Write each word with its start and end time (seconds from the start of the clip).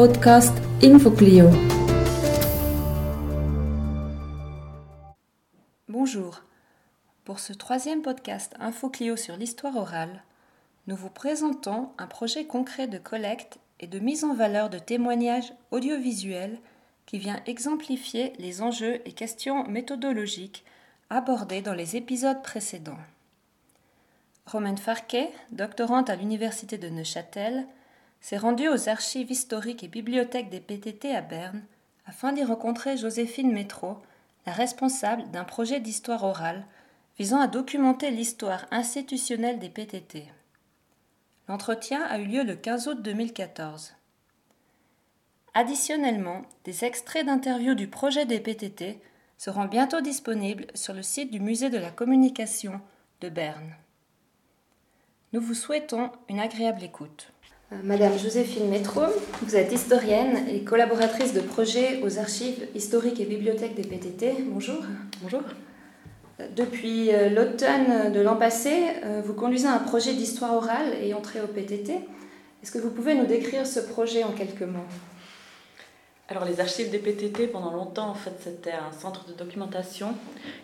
podcast 0.00 0.56
InfoClio. 0.82 1.50
Bonjour. 5.88 6.42
Pour 7.24 7.38
ce 7.38 7.52
troisième 7.52 8.00
podcast 8.00 8.54
InfoClio 8.60 9.16
sur 9.16 9.36
l'histoire 9.36 9.76
orale, 9.76 10.22
nous 10.86 10.96
vous 10.96 11.10
présentons 11.10 11.90
un 11.98 12.06
projet 12.06 12.46
concret 12.46 12.88
de 12.88 12.96
collecte 12.96 13.58
et 13.78 13.86
de 13.86 13.98
mise 13.98 14.24
en 14.24 14.32
valeur 14.32 14.70
de 14.70 14.78
témoignages 14.78 15.52
audiovisuels 15.70 16.58
qui 17.04 17.18
vient 17.18 17.42
exemplifier 17.44 18.32
les 18.38 18.62
enjeux 18.62 19.02
et 19.06 19.12
questions 19.12 19.64
méthodologiques 19.64 20.64
abordés 21.10 21.60
dans 21.60 21.74
les 21.74 21.96
épisodes 21.96 22.42
précédents. 22.42 22.96
Romaine 24.46 24.78
Farquet, 24.78 25.30
doctorante 25.52 26.08
à 26.08 26.16
l'Université 26.16 26.78
de 26.78 26.88
Neuchâtel, 26.88 27.66
s'est 28.20 28.36
rendue 28.36 28.68
aux 28.68 28.88
archives 28.88 29.30
historiques 29.30 29.82
et 29.82 29.88
bibliothèques 29.88 30.50
des 30.50 30.60
PTT 30.60 31.14
à 31.14 31.22
Berne 31.22 31.62
afin 32.06 32.32
d'y 32.32 32.44
rencontrer 32.44 32.96
Joséphine 32.96 33.52
Métro, 33.52 33.96
la 34.46 34.52
responsable 34.52 35.30
d'un 35.30 35.44
projet 35.44 35.80
d'histoire 35.80 36.24
orale 36.24 36.64
visant 37.18 37.40
à 37.40 37.46
documenter 37.46 38.10
l'histoire 38.10 38.66
institutionnelle 38.70 39.58
des 39.58 39.68
PTT. 39.68 40.26
L'entretien 41.48 42.02
a 42.02 42.18
eu 42.18 42.26
lieu 42.26 42.42
le 42.42 42.56
15 42.56 42.88
août 42.88 43.02
2014. 43.02 43.94
Additionnellement, 45.52 46.42
des 46.64 46.84
extraits 46.84 47.26
d'interviews 47.26 47.74
du 47.74 47.88
projet 47.88 48.24
des 48.24 48.40
PTT 48.40 49.00
seront 49.36 49.64
bientôt 49.64 50.00
disponibles 50.00 50.66
sur 50.74 50.94
le 50.94 51.02
site 51.02 51.30
du 51.30 51.40
Musée 51.40 51.70
de 51.70 51.78
la 51.78 51.90
communication 51.90 52.80
de 53.20 53.28
Berne. 53.28 53.74
Nous 55.32 55.40
vous 55.40 55.54
souhaitons 55.54 56.12
une 56.28 56.40
agréable 56.40 56.82
écoute. 56.82 57.32
Euh, 57.72 57.76
Madame 57.84 58.18
Joséphine 58.18 58.68
Métro, 58.68 59.02
vous 59.42 59.54
êtes 59.54 59.70
historienne 59.72 60.48
et 60.48 60.64
collaboratrice 60.64 61.32
de 61.32 61.40
projet 61.40 62.02
aux 62.02 62.18
archives 62.18 62.66
historiques 62.74 63.20
et 63.20 63.24
bibliothèques 63.24 63.76
des 63.76 63.84
PTT. 63.84 64.44
Bonjour. 64.48 64.82
Bonjour. 65.22 65.42
Euh, 66.40 66.48
depuis 66.56 67.14
euh, 67.14 67.28
l'automne 67.28 68.12
de 68.12 68.20
l'an 68.20 68.34
passé, 68.34 68.72
vous 69.24 69.34
conduisez 69.34 69.68
un 69.68 69.78
projet 69.78 70.14
d'histoire 70.14 70.54
orale 70.54 70.94
et 71.00 71.14
entrée 71.14 71.40
au 71.40 71.46
PTT. 71.46 72.00
Est-ce 72.62 72.72
que 72.72 72.78
vous 72.78 72.90
pouvez 72.90 73.14
nous 73.14 73.26
décrire 73.26 73.64
ce 73.64 73.78
projet 73.78 74.24
en 74.24 74.32
quelques 74.32 74.62
mots? 74.62 74.80
Alors 76.28 76.44
les 76.44 76.60
archives 76.60 76.90
des 76.90 76.98
PTT, 76.98 77.46
pendant 77.46 77.72
longtemps, 77.72 78.08
en 78.08 78.14
fait, 78.14 78.34
c'était 78.42 78.72
un 78.72 78.92
centre 78.92 79.26
de 79.26 79.32
documentation 79.32 80.14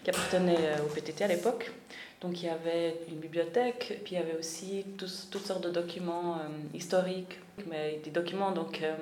qui 0.03 0.11
appartenait 0.11 0.59
au 0.85 0.93
PTT 0.93 1.25
à 1.25 1.29
l'époque. 1.29 1.73
Donc 2.20 2.42
il 2.42 2.47
y 2.47 2.48
avait 2.48 2.97
une 3.09 3.19
bibliothèque, 3.19 4.00
puis 4.05 4.14
il 4.14 4.19
y 4.19 4.20
avait 4.20 4.36
aussi 4.39 4.84
toutes 4.97 5.47
sortes 5.47 5.62
de 5.62 5.70
documents 5.70 6.36
euh, 6.36 6.48
historiques, 6.73 7.39
mais 7.69 8.00
des 8.03 8.11
documents, 8.11 8.53
donc 8.53 8.81
euh, 8.83 8.95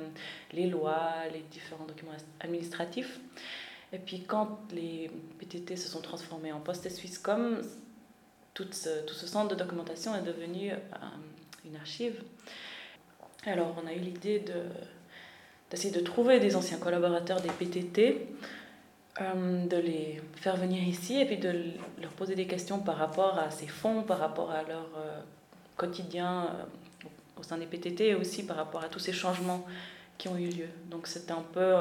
les 0.52 0.66
lois, 0.66 1.10
les 1.32 1.40
différents 1.50 1.84
documents 1.84 2.12
administratifs. 2.40 3.20
Et 3.92 3.98
puis 3.98 4.24
quand 4.24 4.58
les 4.72 5.10
PTT 5.38 5.76
se 5.76 5.88
sont 5.88 6.00
transformés 6.00 6.50
en 6.50 6.58
Poste 6.58 6.86
et 6.86 6.90
Swisscom, 6.90 7.62
tout 8.52 8.66
ce, 8.72 9.04
tout 9.06 9.14
ce 9.14 9.28
centre 9.28 9.48
de 9.48 9.54
documentation 9.54 10.16
est 10.16 10.22
devenu 10.22 10.72
euh, 10.72 10.76
une 11.64 11.76
archive. 11.76 12.20
Alors 13.46 13.76
on 13.82 13.86
a 13.86 13.92
eu 13.92 14.00
l'idée 14.00 14.44
d'essayer 15.70 15.94
de 15.94 16.00
trouver 16.00 16.40
des 16.40 16.56
anciens 16.56 16.78
collaborateurs 16.78 17.40
des 17.40 17.50
PTT 17.50 18.26
euh, 19.20 19.66
de 19.66 19.76
les 19.76 20.20
faire 20.34 20.56
venir 20.56 20.82
ici 20.82 21.20
et 21.20 21.24
puis 21.24 21.36
de 21.36 21.52
leur 22.02 22.10
poser 22.12 22.34
des 22.34 22.48
questions 22.48 22.80
par 22.80 22.96
rapport 22.96 23.38
à 23.38 23.48
ces 23.48 23.68
fonds, 23.68 24.02
par 24.02 24.18
rapport 24.18 24.50
à 24.50 24.64
leur 24.64 24.88
euh, 24.96 25.20
quotidien 25.76 26.46
euh, 26.46 27.08
au 27.38 27.44
sein 27.44 27.58
des 27.58 27.66
PTT 27.66 28.08
et 28.08 28.14
aussi 28.16 28.44
par 28.44 28.56
rapport 28.56 28.82
à 28.82 28.88
tous 28.88 28.98
ces 28.98 29.12
changements 29.12 29.64
qui 30.18 30.26
ont 30.26 30.36
eu 30.36 30.48
lieu. 30.48 30.68
Donc 30.90 31.06
c'était 31.06 31.30
un 31.30 31.44
peu 31.52 31.74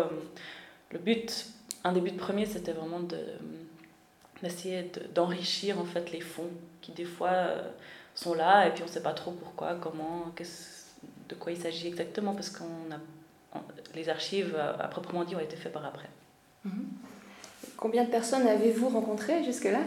le 0.92 1.00
but, 1.00 1.48
un 1.84 1.92
des 1.92 2.02
buts 2.02 2.12
premiers, 2.12 2.45
c'était 2.45 2.72
vraiment 2.72 3.00
de, 3.00 3.17
d'essayer 4.44 4.91
d'enrichir 5.16 5.79
en 5.79 5.85
fait 5.85 6.12
les 6.12 6.22
fonds 6.22 6.52
qui 6.81 6.91
des 6.91 7.06
fois 7.06 7.47
sont 8.13 8.35
là 8.35 8.68
et 8.68 8.72
puis 8.72 8.84
on 8.84 8.85
ne 8.85 8.91
sait 8.91 9.02
pas 9.02 9.13
trop 9.13 9.31
pourquoi, 9.31 9.74
comment, 9.75 10.31
de 11.29 11.35
quoi 11.35 11.52
il 11.52 11.58
s'agit 11.58 11.88
exactement 11.88 12.34
parce 12.35 12.52
qu'on 12.52 12.91
a 12.91 13.59
les 13.96 14.09
archives 14.09 14.56
à, 14.56 14.88
proprement 14.88 15.24
dit 15.24 15.35
ont 15.35 15.40
été 15.40 15.56
faites 15.56 15.74
par 15.74 15.85
après. 15.85 16.09
Mm-hmm. 16.68 17.12
Combien 17.78 18.03
de 18.03 18.09
personnes 18.09 18.47
avez-vous 18.47 18.89
rencontrées 18.89 19.44
jusque-là 19.44 19.81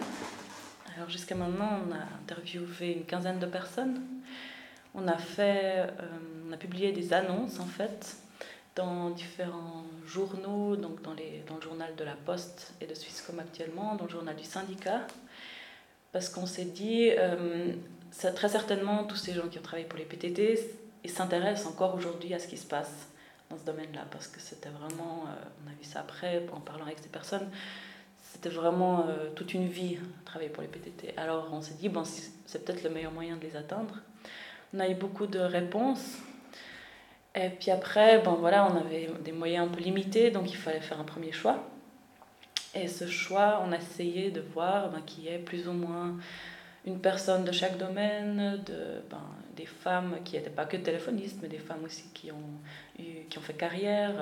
Alors 0.96 1.08
jusqu'à 1.08 1.34
maintenant, 1.34 1.80
on 1.86 1.92
a 1.92 2.02
interviewé 2.22 2.92
une 2.92 3.04
quinzaine 3.04 3.38
de 3.38 3.46
personnes. 3.46 4.02
On 4.94 5.08
a 5.08 5.16
fait, 5.16 5.76
euh, 5.76 5.88
on 6.48 6.52
a 6.52 6.56
publié 6.56 6.92
des 6.92 7.12
annonces 7.12 7.60
en 7.60 7.66
fait 7.66 8.16
dans 8.74 9.10
différents 9.10 9.84
journaux, 10.06 10.76
donc 10.76 11.00
dans, 11.02 11.14
les, 11.14 11.42
dans 11.48 11.56
le 11.56 11.62
journal 11.62 11.94
de 11.96 12.04
la 12.04 12.14
Poste 12.14 12.74
et 12.80 12.86
de 12.86 12.94
Swisscom 12.94 13.38
actuellement, 13.38 13.94
dans 13.94 14.04
le 14.04 14.10
journal 14.10 14.36
du 14.36 14.44
syndicat, 14.44 15.06
parce 16.12 16.28
qu'on 16.28 16.46
s'est 16.46 16.66
dit, 16.66 17.10
euh, 17.16 17.72
très 18.34 18.48
certainement 18.50 19.04
tous 19.04 19.16
ces 19.16 19.32
gens 19.32 19.48
qui 19.48 19.58
ont 19.58 19.62
travaillé 19.62 19.86
pour 19.86 19.98
les 19.98 20.04
PTT, 20.04 20.58
s'intéressent 21.06 21.66
encore 21.68 21.94
aujourd'hui 21.94 22.34
à 22.34 22.38
ce 22.38 22.48
qui 22.48 22.56
se 22.56 22.66
passe 22.66 23.08
dans 23.50 23.58
ce 23.58 23.64
domaine-là, 23.64 24.06
parce 24.10 24.28
que 24.28 24.40
c'était 24.40 24.68
vraiment, 24.68 25.24
euh, 25.28 25.44
on 25.64 25.70
a 25.70 25.74
vu 25.74 25.84
ça 25.84 26.00
après 26.00 26.46
en 26.52 26.60
parlant 26.60 26.86
avec 26.86 26.98
ces 26.98 27.08
personnes, 27.08 27.48
c'était 28.32 28.48
vraiment 28.48 29.06
euh, 29.08 29.30
toute 29.34 29.54
une 29.54 29.68
vie 29.68 29.98
travailler 30.24 30.50
pour 30.50 30.62
les 30.62 30.68
PTT. 30.68 31.14
Alors 31.16 31.48
on 31.52 31.62
s'est 31.62 31.74
dit, 31.74 31.88
bon, 31.88 32.04
c'est 32.04 32.64
peut-être 32.64 32.82
le 32.82 32.90
meilleur 32.90 33.12
moyen 33.12 33.36
de 33.36 33.42
les 33.42 33.56
atteindre. 33.56 34.00
On 34.74 34.80
a 34.80 34.88
eu 34.88 34.94
beaucoup 34.94 35.26
de 35.26 35.38
réponses. 35.38 36.18
Et 37.34 37.50
puis 37.50 37.70
après, 37.70 38.20
bon, 38.20 38.34
voilà, 38.34 38.66
on 38.66 38.76
avait 38.76 39.10
des 39.20 39.32
moyens 39.32 39.68
un 39.68 39.70
peu 39.70 39.80
limités, 39.80 40.30
donc 40.30 40.50
il 40.50 40.56
fallait 40.56 40.80
faire 40.80 40.98
un 40.98 41.04
premier 41.04 41.32
choix. 41.32 41.62
Et 42.74 42.88
ce 42.88 43.06
choix, 43.06 43.62
on 43.66 43.72
a 43.72 43.76
essayé 43.76 44.30
de 44.30 44.40
voir 44.40 44.90
ben, 44.90 45.00
qui 45.06 45.28
est 45.28 45.38
plus 45.38 45.68
ou 45.68 45.72
moins 45.72 46.16
une 46.86 47.00
personne 47.00 47.44
de 47.44 47.52
chaque 47.52 47.78
domaine, 47.78 48.62
de, 48.64 49.02
ben, 49.10 49.22
des 49.56 49.66
femmes 49.66 50.18
qui 50.24 50.36
n'étaient 50.36 50.50
pas 50.50 50.66
que 50.66 50.76
téléphonistes, 50.76 51.38
mais 51.42 51.48
des 51.48 51.58
femmes 51.58 51.84
aussi 51.84 52.04
qui 52.14 52.30
ont, 52.30 52.60
eu, 52.98 53.24
qui 53.28 53.38
ont 53.38 53.42
fait 53.42 53.54
carrière. 53.54 54.14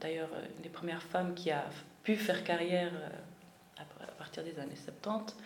D'ailleurs, 0.00 0.30
une 0.56 0.62
des 0.62 0.68
premières 0.68 1.02
femmes 1.02 1.34
qui 1.34 1.50
a 1.50 1.64
pu 2.02 2.16
faire 2.16 2.44
carrière 2.44 2.92
euh, 2.94 3.08
partir 4.22 4.44
des 4.44 4.56
années 4.60 4.76
70, 4.76 5.36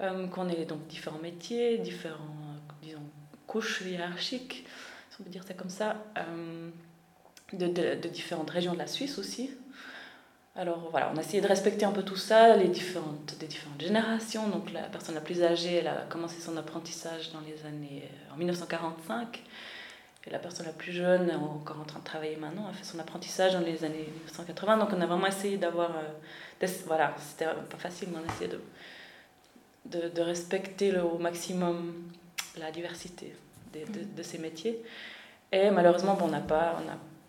euh, 0.00 0.26
qu'on 0.28 0.48
ait 0.48 0.64
donc 0.64 0.86
différents 0.86 1.18
métiers, 1.18 1.76
différents, 1.76 2.56
disons, 2.82 3.02
couches 3.46 3.82
hiérarchiques, 3.82 4.64
si 5.10 5.20
on 5.20 5.24
peut 5.24 5.30
dire 5.30 5.44
ça 5.44 5.52
comme 5.52 5.68
ça, 5.68 6.02
euh, 6.16 6.70
de, 7.52 7.66
de, 7.66 8.08
différentes 8.08 8.48
régions 8.48 8.72
de 8.72 8.78
la 8.78 8.86
Suisse 8.86 9.18
aussi. 9.18 9.50
Alors 10.54 10.90
voilà, 10.90 11.10
on 11.14 11.16
a 11.16 11.20
essayé 11.22 11.40
de 11.40 11.48
respecter 11.48 11.86
un 11.86 11.92
peu 11.92 12.02
tout 12.02 12.16
ça, 12.16 12.56
les 12.56 12.68
différentes, 12.68 13.36
des 13.40 13.46
différentes 13.46 13.80
générations. 13.80 14.48
Donc 14.48 14.70
la 14.70 14.82
personne 14.82 15.14
la 15.14 15.22
plus 15.22 15.42
âgée, 15.42 15.76
elle 15.76 15.88
a 15.88 16.04
commencé 16.10 16.40
son 16.40 16.58
apprentissage 16.58 17.32
dans 17.32 17.40
les 17.40 17.64
années, 17.66 18.02
en 18.32 18.36
1945. 18.36 19.42
Et 20.24 20.30
la 20.30 20.38
personne 20.38 20.66
la 20.66 20.72
plus 20.72 20.92
jeune, 20.92 21.34
encore 21.34 21.80
en 21.80 21.84
train 21.84 21.98
de 21.98 22.04
travailler 22.04 22.36
maintenant, 22.36 22.68
a 22.68 22.72
fait 22.72 22.84
son 22.84 22.98
apprentissage 22.98 23.54
dans 23.54 23.60
les 23.60 23.82
années 23.82 24.08
1980. 24.26 24.76
Donc 24.76 24.90
on 24.92 25.00
a 25.00 25.06
vraiment 25.06 25.26
essayé 25.26 25.56
d'avoir... 25.56 25.90
Euh, 25.96 26.66
voilà, 26.86 27.14
c'était 27.18 27.46
pas 27.46 27.78
facile, 27.78 28.10
mais 28.12 28.18
on 28.24 28.30
a 28.30 28.34
essayé 28.34 28.50
de, 29.86 30.08
de, 30.08 30.20
respecter 30.20 30.96
au 30.98 31.18
maximum 31.18 32.08
la 32.56 32.70
diversité 32.70 33.34
de, 33.72 33.80
de, 34.16 34.22
ces 34.22 34.38
métiers. 34.38 34.80
Et 35.50 35.70
malheureusement, 35.70 36.14
bon, 36.14 36.26
on 36.26 36.28
n'a 36.28 36.38
pas, 36.38 36.80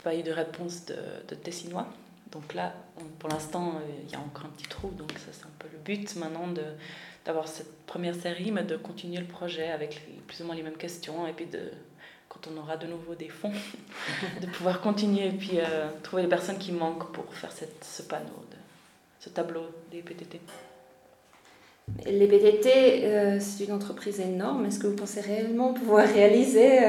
pas 0.03 0.13
eu 0.13 0.21
de 0.21 0.31
réponse 0.31 0.85
de 0.85 1.33
Tessinois. 1.35 1.87
Donc 2.33 2.55
là, 2.55 2.73
pour 3.19 3.29
l'instant, 3.29 3.75
euh, 3.75 4.01
il 4.05 4.11
y 4.11 4.15
a 4.15 4.19
encore 4.19 4.45
un 4.45 4.49
petit 4.49 4.67
trou. 4.67 4.89
Donc 4.89 5.11
ça, 5.11 5.31
c'est 5.31 5.45
un 5.45 5.53
peu 5.59 5.67
le 5.71 5.77
but 5.77 6.15
maintenant 6.15 6.47
de 6.47 6.63
d'avoir 7.25 7.47
cette 7.47 7.85
première 7.85 8.15
série, 8.15 8.51
mais 8.51 8.63
de 8.63 8.75
continuer 8.75 9.19
le 9.21 9.27
projet 9.27 9.69
avec 9.69 10.01
plus 10.27 10.41
ou 10.41 10.45
moins 10.45 10.55
les 10.55 10.63
mêmes 10.63 10.75
questions 10.75 11.25
et 11.25 11.31
puis 11.31 11.45
de 11.45 11.71
quand 12.27 12.49
on 12.51 12.57
aura 12.57 12.75
de 12.75 12.85
nouveau 12.85 13.15
des 13.15 13.29
fonds, 13.29 13.53
de 14.41 14.47
pouvoir 14.47 14.81
continuer 14.81 15.27
et 15.27 15.31
puis 15.31 15.59
euh, 15.59 15.87
trouver 16.01 16.23
les 16.23 16.27
personnes 16.27 16.57
qui 16.57 16.73
manquent 16.73 17.13
pour 17.13 17.33
faire 17.33 17.51
cette, 17.51 17.81
ce 17.83 18.01
panneau, 18.01 18.43
ce 19.19 19.29
tableau 19.29 19.67
des 19.91 20.01
PTT. 20.01 20.41
Les 22.05 22.27
PTT, 22.27 23.05
euh, 23.05 23.37
c'est 23.39 23.65
une 23.65 23.73
entreprise 23.73 24.19
énorme. 24.19 24.65
Est-ce 24.65 24.79
que 24.79 24.87
vous 24.87 24.95
pensez 24.95 25.21
réellement 25.21 25.73
pouvoir 25.73 26.05
réaliser 26.05 26.79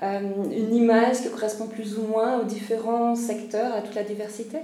une 0.00 0.74
image 0.74 1.22
qui 1.22 1.30
correspond 1.30 1.66
plus 1.66 1.98
ou 1.98 2.06
moins 2.06 2.40
aux 2.40 2.44
différents 2.44 3.16
secteurs, 3.16 3.74
à 3.74 3.82
toute 3.82 3.96
la 3.96 4.04
diversité? 4.04 4.60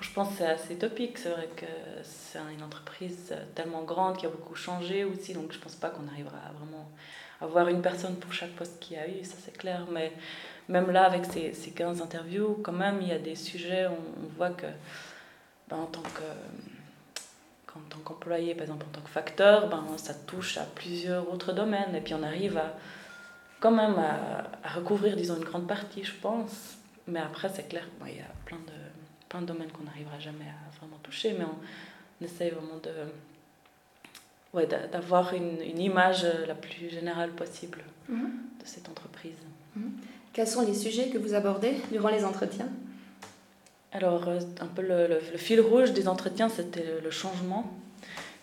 Je 0.00 0.12
pense 0.12 0.30
que 0.30 0.34
c'est 0.38 0.46
assez 0.46 0.76
topique. 0.76 1.18
C'est 1.18 1.30
vrai 1.30 1.48
que 1.56 1.66
c'est 2.02 2.38
une 2.38 2.62
entreprise 2.62 3.34
tellement 3.54 3.82
grande 3.82 4.16
qui 4.16 4.26
a 4.26 4.28
beaucoup 4.28 4.54
changé 4.54 5.04
aussi, 5.04 5.34
donc 5.34 5.52
je 5.52 5.58
ne 5.58 5.62
pense 5.62 5.74
pas 5.74 5.90
qu'on 5.90 6.06
arrivera 6.08 6.38
à 6.38 6.52
vraiment 6.52 6.90
avoir 7.40 7.68
une 7.68 7.82
personne 7.82 8.16
pour 8.16 8.32
chaque 8.32 8.50
poste 8.50 8.78
qu'il 8.80 8.96
y 8.96 9.00
a 9.00 9.08
eu, 9.08 9.24
ça 9.24 9.36
c'est 9.44 9.56
clair. 9.56 9.86
Mais 9.90 10.12
même 10.68 10.90
là, 10.90 11.04
avec 11.04 11.24
ces, 11.24 11.52
ces 11.52 11.70
15 11.70 12.02
interviews, 12.02 12.58
quand 12.62 12.72
même, 12.72 13.00
il 13.00 13.08
y 13.08 13.12
a 13.12 13.18
des 13.18 13.36
sujets 13.36 13.86
où 13.86 13.96
on 14.24 14.36
voit 14.36 14.50
que, 14.50 14.66
ben, 15.68 15.76
en 15.76 15.86
tant 15.86 16.02
que 16.02 16.22
en 17.76 17.88
tant 17.88 17.98
qu'employé, 17.98 18.54
par 18.54 18.62
exemple 18.62 18.86
en 18.88 18.92
tant 18.92 19.00
que 19.00 19.10
facteur, 19.10 19.68
ben, 19.68 19.84
ça 19.96 20.14
touche 20.14 20.58
à 20.58 20.64
plusieurs 20.64 21.32
autres 21.32 21.52
domaines. 21.52 21.94
Et 21.94 22.00
puis 22.00 22.14
on 22.14 22.22
arrive 22.22 22.58
à 22.58 22.74
quand 23.60 23.70
même 23.70 23.96
à, 23.98 24.68
recouvrir, 24.74 25.16
disons, 25.16 25.36
une 25.36 25.44
grande 25.44 25.66
partie, 25.66 26.04
je 26.04 26.14
pense. 26.14 26.76
mais 27.06 27.20
après, 27.20 27.48
c'est 27.48 27.68
clair, 27.68 27.84
il 28.06 28.16
y 28.16 28.20
a 28.20 28.24
plein 28.44 28.58
de, 28.58 28.72
plein 29.28 29.40
de 29.42 29.46
domaines 29.46 29.70
qu'on 29.70 29.84
n'arrivera 29.84 30.18
jamais 30.18 30.46
à 30.46 30.78
vraiment 30.78 30.98
toucher, 31.02 31.34
mais 31.38 31.44
on, 31.44 32.24
essaye 32.24 32.50
vraiment 32.50 32.78
de 32.82 32.90
ouais, 34.52 34.66
d'avoir 34.66 35.34
une, 35.34 35.62
une, 35.62 35.78
image 35.78 36.26
la 36.48 36.56
plus 36.56 36.90
générale 36.90 37.30
possible 37.30 37.84
mhm. 38.08 38.30
de 38.60 38.66
cette 38.66 38.88
entreprise. 38.88 39.36
Mhm. 39.76 39.92
Quels 40.32 40.48
sont 40.48 40.66
les 40.66 40.74
sujets 40.74 41.10
que 41.10 41.18
vous 41.18 41.34
abordez 41.34 41.76
durant 41.92 42.08
les 42.08 42.24
entretiens? 42.24 42.68
Alors, 43.92 44.28
euh, 44.28 44.40
un 44.60 44.66
peu 44.66 44.82
le, 44.82 45.06
le, 45.06 45.38
fil 45.38 45.60
rouge 45.60 45.92
des 45.92 46.08
entretiens, 46.08 46.48
c'était 46.48 47.00
le 47.00 47.10
changement. 47.10 47.72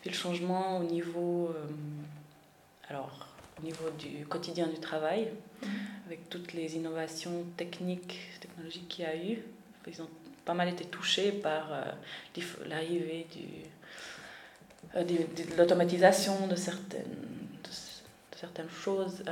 Puis 0.02 0.10
le 0.10 0.16
changement 0.16 0.80
au 0.80 0.84
niveau, 0.84 1.50
euh, 1.50 1.66
alors, 2.90 3.28
au 3.60 3.66
niveau 3.66 3.90
du 4.00 4.26
quotidien 4.26 4.68
du 4.68 4.80
travail, 4.80 5.32
mhm. 5.62 5.70
avec 6.08 6.30
toutes 6.30 6.54
les 6.54 6.76
innovations 6.76 7.44
techniques, 7.58 8.20
technologiques 8.40 8.88
qu'il 8.88 9.06
y 9.06 9.08
a 9.08 9.16
eu. 9.16 9.40
Ils 9.88 10.02
ont 10.02 10.10
pas 10.46 10.54
mal 10.54 10.70
été 10.70 10.86
touchés 10.86 11.32
par 11.32 11.74
euh, 11.74 11.84
l'arrivée 12.68 13.28
du, 13.34 13.46
de 15.04 15.58
l'automatisation 15.58 16.48
de 16.48 16.56
certaines, 16.56 17.02
de, 17.64 17.70
certaines 18.38 18.70
choses, 18.70 19.24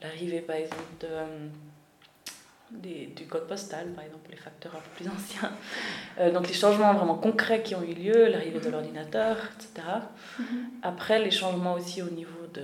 l'arrivée 0.00 0.40
par 0.40 0.56
exemple 0.56 0.82
de 1.00 1.08
du 2.80 3.26
code 3.28 3.46
postal, 3.46 3.88
par 3.92 4.04
exemple, 4.04 4.30
les 4.30 4.36
facteurs 4.36 4.74
un 4.74 4.78
peu 4.80 4.90
plus 4.96 5.08
anciens. 5.08 5.52
Euh, 6.18 6.30
donc 6.30 6.46
les 6.46 6.52
changements 6.52 6.92
vraiment 6.92 7.14
concrets 7.14 7.62
qui 7.62 7.74
ont 7.74 7.82
eu 7.82 7.94
lieu, 7.94 8.28
l'arrivée 8.28 8.60
de 8.60 8.68
l'ordinateur, 8.68 9.38
etc. 9.54 9.88
Mm-hmm. 10.38 10.44
Après, 10.82 11.18
les 11.18 11.30
changements 11.30 11.72
aussi 11.72 12.02
au 12.02 12.10
niveau 12.10 12.46
de, 12.52 12.62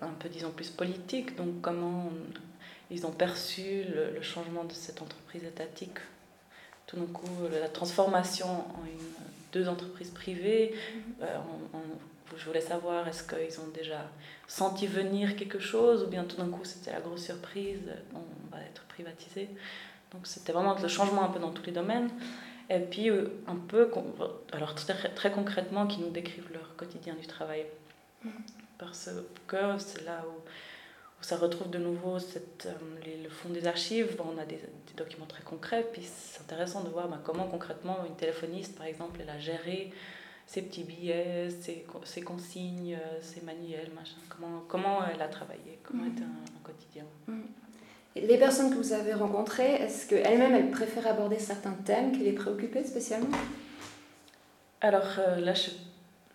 un 0.00 0.08
peu, 0.18 0.30
disons, 0.30 0.50
plus 0.52 0.70
politique, 0.70 1.36
donc 1.36 1.60
comment 1.60 2.10
ils 2.92 3.06
ont 3.06 3.10
perçu 3.10 3.84
le, 3.84 4.20
changement 4.22 4.64
de 4.64 4.72
cette 4.72 5.02
entreprise 5.02 5.44
étatique. 5.44 5.98
Tout 6.86 6.96
d'un 6.96 7.06
coup, 7.06 7.28
la 7.50 7.68
transformation 7.68 8.46
en 8.46 8.84
une, 8.86 9.26
deux 9.52 9.68
entreprises 9.68 10.10
privées, 10.10 10.74
mm-hmm. 10.74 11.24
euh, 11.24 11.38
je 12.36 12.44
voulais 12.46 12.60
savoir 12.60 13.08
est-ce 13.08 13.22
qu'ils 13.24 13.60
ont 13.60 13.68
déjà 13.74 14.08
senti 14.46 14.86
venir 14.86 15.36
quelque 15.36 15.58
chose 15.58 16.04
ou 16.04 16.06
bien 16.06 16.24
tout 16.24 16.36
d'un 16.36 16.48
coup 16.48 16.64
c'était 16.64 16.92
la 16.92 17.00
grosse 17.00 17.24
surprise, 17.24 17.80
on 18.14 18.54
va 18.54 18.62
être 18.62 18.82
privatisé. 18.84 19.48
Donc 20.12 20.26
c'était 20.26 20.52
vraiment 20.52 20.76
le 20.78 20.88
changement 20.88 21.24
un 21.24 21.28
peu 21.28 21.40
dans 21.40 21.50
tous 21.50 21.64
les 21.64 21.72
domaines. 21.72 22.10
Et 22.70 22.78
puis 22.78 23.10
euh, 23.10 23.28
un 23.46 23.56
peu, 23.56 23.90
alors 24.52 24.74
très, 24.74 24.94
très 25.10 25.32
concrètement, 25.32 25.86
qui 25.86 26.00
nous 26.00 26.10
décrivent 26.10 26.50
leur 26.52 26.74
quotidien 26.76 27.14
du 27.14 27.26
travail. 27.26 27.66
Mm. 28.24 28.30
Parce 28.78 29.10
que 29.46 29.78
c'est 29.78 30.04
là 30.04 30.24
où, 30.26 30.40
où, 31.22 31.24
ça 31.24 31.36
retrouve 31.36 31.70
de 31.70 31.78
nouveau 31.78 32.18
cette, 32.18 32.66
euh, 32.66 33.22
le 33.22 33.28
fond 33.28 33.48
des 33.50 33.66
archives. 33.66 34.16
on 34.18 34.38
a 34.38 34.44
des, 34.44 34.60
documents 34.96 35.26
très 35.26 35.42
concrets, 35.42 35.86
puis 35.92 36.02
c'est 36.02 36.40
intéressant 36.42 36.82
de 36.82 36.90
voir 36.90 37.08
bah, 37.08 37.18
comment 37.24 37.46
concrètement 37.46 37.98
une 38.06 38.14
téléphoniste, 38.14 38.76
par 38.76 38.86
exemple, 38.86 39.20
elle 39.22 39.30
a 39.30 39.38
géré 39.38 39.90
ses 40.46 40.60
petits 40.60 40.84
billets, 40.84 41.48
ses, 41.48 41.86
ses, 42.04 42.20
consignes, 42.20 42.98
ses 43.22 43.40
manuels, 43.40 43.90
machin. 43.94 44.16
Comment, 44.28 44.64
comment 44.68 44.98
elle 45.06 45.22
a 45.22 45.28
travaillé, 45.28 45.78
comment 45.82 46.04
était 46.04 46.24
un, 46.24 46.62
quotidien. 46.62 47.04
Mm. 47.26 47.40
les 48.16 48.38
personnes 48.38 48.70
que 48.70 48.76
vous 48.76 48.92
avez 48.92 49.14
rencontrées, 49.14 49.76
est-ce 49.76 50.08
qu'elles-mêmes, 50.08 50.54
elles 50.54 50.70
préfèrent 50.70 51.06
aborder 51.06 51.38
certains 51.38 51.72
thèmes 51.72 52.12
qui 52.12 52.18
les 52.18 52.32
préoccupaient 52.32 52.84
spécialement? 52.84 53.38
Alors 54.82 55.06
euh, 55.18 55.36
là, 55.36 55.54
je 55.54 55.70
ne 55.70 55.74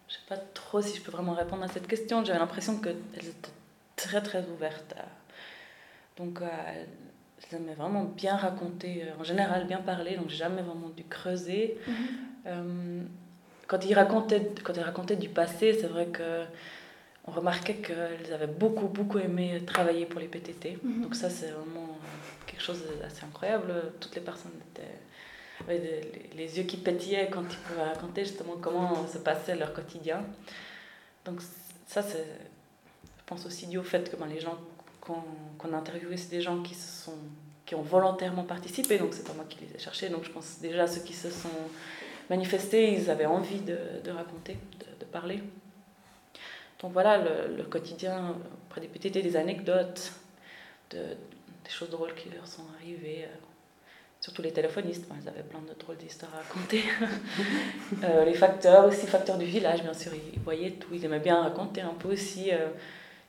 sais 0.08 0.20
pas 0.28 0.38
trop 0.38 0.82
si 0.82 0.98
je 0.98 1.02
peux 1.02 1.12
vraiment 1.12 1.34
répondre 1.34 1.64
à 1.64 1.68
cette 1.68 1.86
question. 1.86 2.24
J'avais 2.24 2.40
l'impression 2.40 2.78
qu'elles 2.78 2.96
étaient 3.16 3.52
très 3.98 4.22
très 4.22 4.46
ouvertes. 4.48 4.96
Donc, 6.16 6.42
euh, 6.42 6.48
elles 7.52 7.58
aimaient 7.60 7.76
vraiment 7.76 8.06
bien 8.06 8.38
raconter, 8.38 9.04
euh, 9.04 9.20
en 9.20 9.26
général 9.26 9.68
bien 9.68 9.80
parler, 9.80 10.16
donc 10.16 10.30
jamais 10.30 10.62
vraiment 10.62 10.90
dû 10.90 11.04
creuser. 11.04 11.78
Mm-hmm 11.88 13.04
quand 13.68 13.86
ils 13.86 13.94
racontaient, 13.94 14.52
quand 14.64 14.74
ils 14.74 14.82
racontaient 14.82 15.16
du 15.16 15.30
passé, 15.30 15.78
c'est 15.80 15.88
vrai 15.88 16.08
que 16.08 16.46
on 17.26 17.32
remarquait 17.32 17.76
qu'elles 17.76 18.34
avaient 18.34 18.48
beaucoup, 18.48 18.88
beaucoup 18.88 19.20
aimé 19.20 19.62
travailler 19.68 20.06
pour 20.06 20.22
les 20.22 20.28
PTT. 20.28 20.80
Mhm. 20.82 21.02
Donc 21.04 21.16
ça, 21.16 21.30
c'est 21.30 21.52
vraiment 21.52 22.00
quelque 22.46 22.62
chose 22.62 22.82
d'assez 23.02 23.26
incroyable. 23.26 23.74
Toutes 24.00 24.16
les 24.16 24.22
personnes 24.22 24.54
étaient, 24.72 25.68
les, 26.34 26.58
yeux 26.58 26.64
qui 26.64 26.78
pétillaient 26.78 27.30
quand 27.30 27.44
ils 27.44 27.58
pouvaient 27.58 27.84
raconter 27.84 28.24
justement 28.24 28.56
comment 28.62 29.06
se 29.08 29.18
passait 29.18 29.58
leur 29.58 29.74
quotidien. 29.74 30.24
Donc 31.26 31.42
ça, 31.86 32.02
c'est, 32.02 32.26
pense 33.28 33.46
aussi 33.46 33.68
dû 33.68 33.78
au 33.78 33.84
fait 33.84 34.10
que 34.10 34.16
ben, 34.16 34.26
les 34.26 34.40
gens 34.40 34.58
qu'on, 35.02 35.74
a 35.74 35.78
interviewés, 35.78 36.18
c'est 36.18 36.32
des 36.32 36.42
gens 36.42 36.64
qui, 36.64 36.74
sont, 36.74 37.14
qui 37.66 37.76
ont 37.76 37.82
volontairement 37.82 38.44
participé. 38.44 38.98
Donc 38.98 39.14
c'est 39.14 39.28
pas 39.28 39.34
moi 39.34 39.46
qui 39.48 39.60
les 39.64 39.76
ai 39.76 39.80
cherchés. 39.80 40.10
Donc 40.10 40.24
je 40.24 40.32
pense 40.32 40.60
déjà 40.60 40.88
ceux 40.88 41.02
qui 41.02 41.14
se 41.14 41.30
sont 41.30 41.50
manifester, 42.30 42.94
ils 42.94 43.10
avaient 43.10 43.26
envie 43.26 43.62
de, 43.62 43.78
de 44.04 44.12
raconter, 44.12 44.58
de, 44.80 45.06
parler. 45.06 45.42
Donc 46.82 46.92
voilà, 46.92 47.18
le, 47.18 47.64
quotidien 47.64 48.36
auprès 48.66 48.82
des 48.82 48.88
PTT, 48.88 49.22
des 49.22 49.38
anecdotes, 49.38 50.12
de, 50.90 50.98
des 50.98 51.70
choses 51.70 51.90
drôles 51.90 52.14
qui 52.16 52.30
leur 52.30 52.46
sont 52.46 52.64
arrivées. 52.78 53.24
Euh, 53.24 53.36
surtout 54.20 54.42
les 54.42 54.52
téléphonistes, 54.52 55.06
ils 55.22 55.30
avaient 55.30 55.44
plein 55.44 55.62
de 55.62 55.74
drôles 55.80 55.98
d'histoires 55.98 56.34
à 56.34 56.38
raconter. 56.42 56.84
Euh, 58.04 58.26
les 58.26 58.34
facteurs 58.34 58.86
aussi, 58.86 59.08
facteurs 59.08 59.38
du 59.38 59.46
village, 59.46 59.82
bien 59.82 59.94
sûr, 59.94 60.12
ils 60.14 60.40
voyaient 60.42 60.72
tout, 60.72 60.90
ils 60.94 61.06
aimaient 61.06 61.22
bien 61.22 61.42
raconter 61.42 61.80
un 61.80 61.94
peu 61.94 62.10
aussi. 62.10 62.52
Euh, 62.52 62.68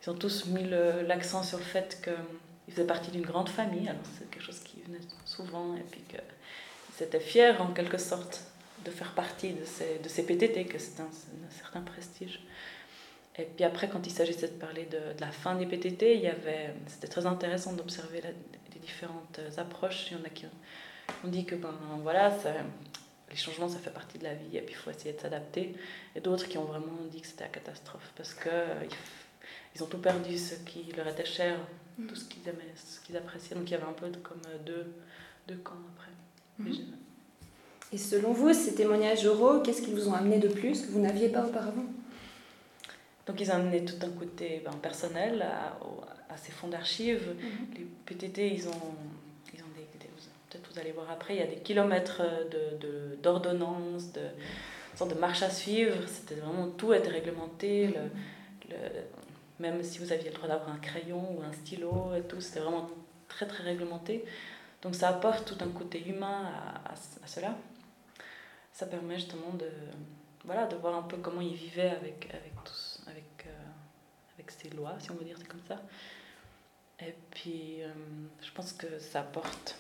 ils 0.03 0.11
ont 0.11 0.15
tous 0.15 0.47
mis 0.47 0.65
l'accent 1.07 1.43
sur 1.43 1.59
le 1.59 1.65
fait 1.65 2.01
qu'ils 2.03 2.75
faisaient 2.75 2.87
partie 2.87 3.11
d'une 3.11 3.27
grande 3.27 3.49
famille, 3.49 3.89
alors 3.89 4.03
c'est 4.19 4.31
quelque 4.31 4.45
chose 4.45 4.61
qui 4.61 4.81
venait 4.87 5.01
souvent, 5.25 5.75
et 5.77 5.85
puis 5.91 6.03
qu'ils 6.03 7.07
étaient 7.07 7.21
fiers 7.21 7.57
en 7.59 7.73
quelque 7.73 7.99
sorte 7.99 8.43
de 8.85 8.91
faire 8.91 9.13
partie 9.13 9.53
de 9.53 9.65
ces, 9.65 9.99
de 9.99 10.09
ces 10.09 10.25
PTT, 10.25 10.67
que 10.67 10.79
c'est 10.79 11.01
un, 11.01 11.11
certain 11.51 11.81
prestige. 11.81 12.41
Et 13.37 13.45
puis 13.45 13.65
après, 13.65 13.89
quand 13.89 14.07
il 14.07 14.13
s'agissait 14.13 14.49
de 14.49 14.53
parler 14.53 14.87
de, 14.87 14.99
la 15.21 15.31
fin 15.31 15.55
des 15.55 15.67
PTT, 15.67 16.29
c'était 16.87 17.09
très 17.09 17.27
intéressant 17.27 17.73
d'observer 17.73 18.21
les 18.73 18.81
différentes 18.81 19.41
approches. 19.57 20.11
Il 20.11 20.19
y 20.19 20.21
en 20.21 20.25
a 20.25 20.29
qui 20.29 20.47
ont 21.25 21.29
dit 21.29 21.45
que 21.45 21.55
ben, 21.55 21.75
voilà, 22.03 22.33
les 23.31 23.37
changements, 23.37 23.69
ça 23.69 23.79
fait 23.79 23.91
partie 23.91 24.19
de 24.19 24.25
la 24.25 24.35
vie 24.35 24.57
et 24.57 24.63
puis 24.63 24.75
il 24.75 24.77
faut 24.77 24.91
essayer 24.91 25.13
de 25.13 25.21
s'adapter. 25.21 25.75
Et 26.17 26.21
d'autres 26.21 26.49
qui 26.49 26.59
ont 26.59 26.65
vraiment 26.65 26.99
dit 27.11 27.21
que 27.21 27.27
c'était 27.27 27.45
la 27.45 27.51
catastrophe 27.51 28.13
parce 28.17 28.35
que 28.35 28.49
ils 29.79 29.83
ont 29.85 29.87
tout 29.87 29.99
perdu, 29.99 30.37
ce 30.37 30.55
qui 30.55 30.91
leur 30.97 31.07
était 31.07 31.25
cher, 31.25 31.57
tout 32.09 32.15
ce 32.15 32.25
qu'ils 32.25 32.47
aimaient, 32.49 32.75
ce 32.77 33.01
qu'ils 33.01 33.17
appréciaient. 33.17 33.57
Donc 33.57 33.69
il 33.69 33.73
y 33.73 33.77
avait 33.77 33.85
un 33.85 33.93
peu 33.93 34.11
comme 34.23 34.41
deux, 34.67 34.93
deux 35.47 35.57
camps 35.57 35.75
après. 35.95 36.13
Mm 36.59 36.73
et 37.91 37.97
selon 37.97 38.33
vous, 38.33 38.53
ces 38.53 38.75
témoignages 38.75 39.25
oraux, 39.25 39.61
qu'est-ce 39.61 39.81
qu'ils 39.81 39.95
vous 39.95 40.09
ont 40.09 40.13
amené 40.13 40.39
de 40.39 40.49
plus 40.49 40.83
que 40.83 40.91
vous 40.91 41.01
n'aviez 41.01 41.31
pas 41.31 41.47
auparavant? 41.47 41.87
Donc 43.27 43.41
ils 43.41 43.51
ont 43.51 43.55
amené 43.55 43.83
tout 43.83 43.95
un 44.05 44.11
côté 44.11 44.61
ben, 44.63 44.73
personnel 44.73 45.41
à, 45.41 45.79
à, 46.31 46.37
ces 46.37 46.53
fonds 46.53 46.69
d'archives. 46.69 47.35
Mhm. 47.35 47.79
Les 47.79 47.87
PTT, 48.05 48.53
ils 48.53 48.69
ont, 48.69 48.95
ils 49.55 49.61
ont 49.63 49.73
des, 49.75 49.87
peut-être 50.51 50.71
vous 50.71 50.79
allez 50.79 50.93
voir 50.93 51.11
après, 51.11 51.37
il 51.37 51.41
y 51.41 51.43
a 51.43 51.47
des 51.47 51.61
kilomètres 51.61 52.21
d'ordonnances, 53.23 54.13
de, 54.13 54.21
de, 55.03 55.15
de 55.15 55.19
marches 55.19 55.43
à 55.43 55.51
suivre. 55.51 55.97
C'était 56.07 56.41
vraiment 56.41 56.69
tout 56.69 56.93
était 56.93 57.09
réglementé. 57.09 57.87
Le, 57.87 58.03
le, 58.69 58.77
même 59.59 59.83
si 59.83 59.99
vous 59.99 60.13
aviez 60.13 60.31
le 60.31 60.35
droit 60.37 60.49
d'avoir 60.49 60.71
un 60.71 60.79
crayon 60.79 61.37
ou 61.37 61.43
un 61.43 61.53
stylo 61.53 62.15
et 62.15 62.23
tout, 62.23 62.41
c'était 62.41 62.61
vraiment 62.61 62.89
très 63.29 63.47
très 63.47 63.65
réglementé. 63.65 64.25
Donc 64.83 64.95
ça 64.95 65.09
apporte 65.09 65.45
tout 65.45 65.63
un 65.65 65.69
côté 65.69 66.07
humain 66.09 66.53
à, 66.87 66.93
à 66.93 67.27
cela 67.27 67.55
ça 68.79 68.87
permet 68.87 69.17
justement 69.17 69.53
de, 69.55 69.69
voilà, 70.45 70.67
de 70.67 70.77
voir 70.77 70.95
un 70.95 71.03
peu 71.03 71.17
comment 71.17 71.41
ils 71.41 71.57
vivaient 71.57 71.91
avec, 71.91 72.33
avec, 72.33 72.53
tous, 72.65 73.01
avec, 73.09 73.45
euh, 73.45 73.67
avec 74.37 74.53
ces 74.53 74.71
lois, 74.71 74.95
si 75.01 75.11
on 75.11 75.15
veut 75.15 75.25
dire 75.25 75.35
c'est 75.37 75.49
comme 75.49 75.65
ça. 75.67 75.83
Et 77.01 77.13
puis, 77.33 77.83
euh, 77.83 77.89
je 78.41 78.53
pense 78.53 78.73
que 78.73 79.01
ça 79.01 79.23
apporte, 79.23 79.77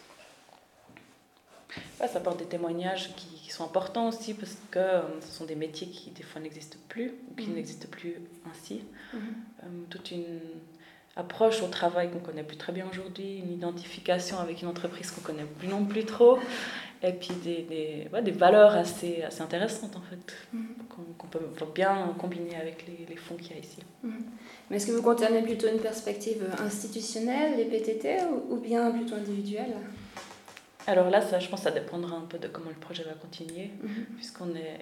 ça 1.98 2.18
apporte 2.18 2.38
des 2.38 2.46
témoignages 2.46 3.14
qui, 3.16 3.26
qui, 3.28 3.50
sont 3.50 3.64
importants 3.64 4.08
aussi 4.08 4.34
parce 4.34 4.56
que 4.70 4.78
euh, 4.78 5.00
ce 5.20 5.28
sont 5.28 5.44
des 5.44 5.54
métiers 5.54 5.88
qui, 5.88 6.10
des 6.10 6.22
fois, 6.22 6.40
n'existent 6.40 6.78
plus 6.88 7.14
ou 7.30 7.34
qui 7.34 7.48
mhm. 7.48 7.56
n'existent 7.56 7.88
plus 7.90 8.14
ainsi. 8.50 8.82
Mhm. 9.12 9.87
toute 9.90 10.10
une 10.10 10.40
approche 11.16 11.62
au 11.62 11.66
travail 11.66 12.10
qu'on 12.10 12.20
connaît 12.20 12.44
plus 12.44 12.56
très 12.56 12.72
bien 12.72 12.87
aujourd'hui, 12.90 13.38
une 13.38 13.52
identification 13.52 14.38
avec 14.38 14.62
une 14.62 14.68
entreprise 14.68 15.10
qu'on 15.10 15.20
connaît 15.20 15.46
plus 15.58 15.66
non 15.66 15.84
plus 15.84 16.04
trop 16.04 16.38
et 17.02 17.12
puis 17.12 17.34
des, 17.42 17.62
des, 17.62 18.08
ouais, 18.12 18.22
des 18.22 18.30
valeurs 18.30 18.72
assez, 18.72 19.22
assez 19.22 19.42
intéressantes 19.42 19.96
en 19.96 20.02
fait, 20.02 20.37
mhm. 20.52 20.66
qu'on 21.18 21.26
peut 21.26 21.40
bien 21.75 22.14
combiner 22.18 22.56
avec 22.56 22.87
les, 22.87 23.06
les 23.08 23.16
fonds 23.16 23.34
qu'il 23.34 23.52
y 23.52 23.54
a 23.54 23.58
ici. 23.58 23.78
Mais 24.70 24.76
est-ce 24.76 24.87
que 24.87 24.92
vous 24.92 25.02
concernez 25.02 25.42
plutôt 25.42 25.68
une 25.68 25.80
perspective 25.80 26.44
institutionnelle, 26.60 27.56
les 27.56 27.64
PTT, 27.64 28.18
ou, 28.50 28.56
bien 28.56 28.90
plutôt 28.90 29.14
individuelle? 29.14 29.75
Alors 30.88 31.11
là, 31.11 31.21
ça, 31.21 31.38
je 31.38 31.49
pense 31.50 31.61
que 31.61 31.64
ça 31.64 31.71
dépendra 31.71 32.16
un 32.16 32.25
peu 32.25 32.38
de 32.38 32.49
comment 32.49 32.71
le 32.71 32.76
projet 32.76 33.02
va 33.02 33.12
continuer, 33.12 33.73
mhm. 33.83 34.07
puisqu'on 34.16 34.54
est, 34.54 34.78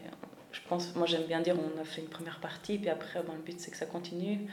je 0.53 0.61
pense, 0.69 0.95
moi 0.95 1.05
j'aime 1.07 1.25
bien 1.25 1.41
dire, 1.41 1.57
on 1.59 1.81
a 1.81 1.85
fait 1.85 2.01
une 2.01 2.09
première 2.09 2.39
partie, 2.39 2.79
puis 2.79 2.89
après, 2.89 3.21
bon, 3.25 3.33
le 3.33 3.43
but 3.43 3.59
c'est 3.59 3.73
que 3.73 3.77
ça 3.77 3.87
continue, 3.87 4.47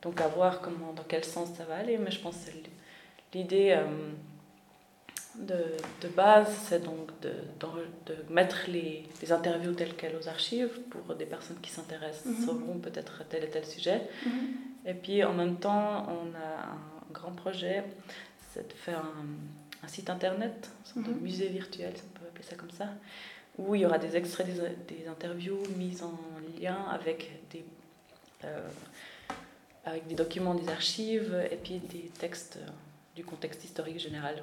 donc 0.00 0.22
à 0.22 0.28
voir 0.28 0.62
comment, 0.62 0.94
dans 0.94 1.02
quel 1.02 1.22
sens 1.22 1.50
ça 1.52 1.64
va 1.64 1.76
aller, 1.76 1.98
mais 1.98 2.10
je 2.10 2.20
pense 2.20 2.36
que 2.46 3.36
l'idée... 3.38 3.76
Euh, 3.78 3.84
de, 5.38 5.76
de 6.00 6.08
base, 6.08 6.50
c'est 6.66 6.82
donc 6.82 7.10
de, 7.20 7.28
de, 7.28 8.14
de 8.14 8.32
mettre 8.32 8.56
les, 8.68 9.06
les, 9.20 9.32
interviews 9.32 9.74
telles 9.74 9.94
quelles 9.94 10.16
aux 10.16 10.28
archives 10.28 10.80
pour 10.88 11.14
des 11.14 11.26
personnes 11.26 11.58
qui 11.60 11.70
s'intéressent 11.70 12.24
mm 12.24 12.80
peut-être 12.80 13.20
à 13.20 13.24
tel 13.24 13.44
et 13.44 13.50
tel 13.50 13.66
sujet. 13.66 14.00
Mm 14.24 14.28
-hmm. 14.30 14.90
Et 14.90 14.94
puis 14.94 15.22
en 15.24 15.34
même 15.34 15.56
temps, 15.58 16.06
on 16.20 16.28
a 16.46 16.52
un 16.72 17.12
grand 17.12 17.32
projet, 17.32 17.84
c'est 18.50 18.66
de 18.66 18.72
faire 18.72 19.00
un, 19.00 19.26
un, 19.86 19.88
site 19.88 20.10
internet, 20.10 20.58
mm 20.68 21.00
-hmm. 21.00 21.06
de 21.06 21.10
mhm. 21.10 21.20
musée 21.26 21.48
virtuel, 21.48 21.92
si 21.96 22.02
on 22.08 22.12
peut 22.18 22.26
appeler 22.30 22.44
ça 22.50 22.56
comme 22.56 22.74
ça, 22.80 22.88
où 23.58 23.74
il 23.74 23.80
y 23.82 23.86
aura 23.86 23.98
des 24.06 24.14
extraits 24.20 24.46
des, 24.50 24.94
des 24.94 25.02
interviews 25.14 25.62
mises 25.82 26.02
en 26.02 26.18
lien 26.60 26.80
avec 26.98 27.18
des, 27.50 27.64
euh, 28.44 28.68
avec 29.84 30.02
des 30.10 30.14
documents 30.14 30.54
des 30.54 30.68
archives 30.68 31.34
et 31.50 31.56
puis 31.64 31.78
des 31.78 32.10
textes 32.22 32.58
du 33.14 33.24
contexte 33.24 33.64
historique 33.64 34.00
général. 34.08 34.36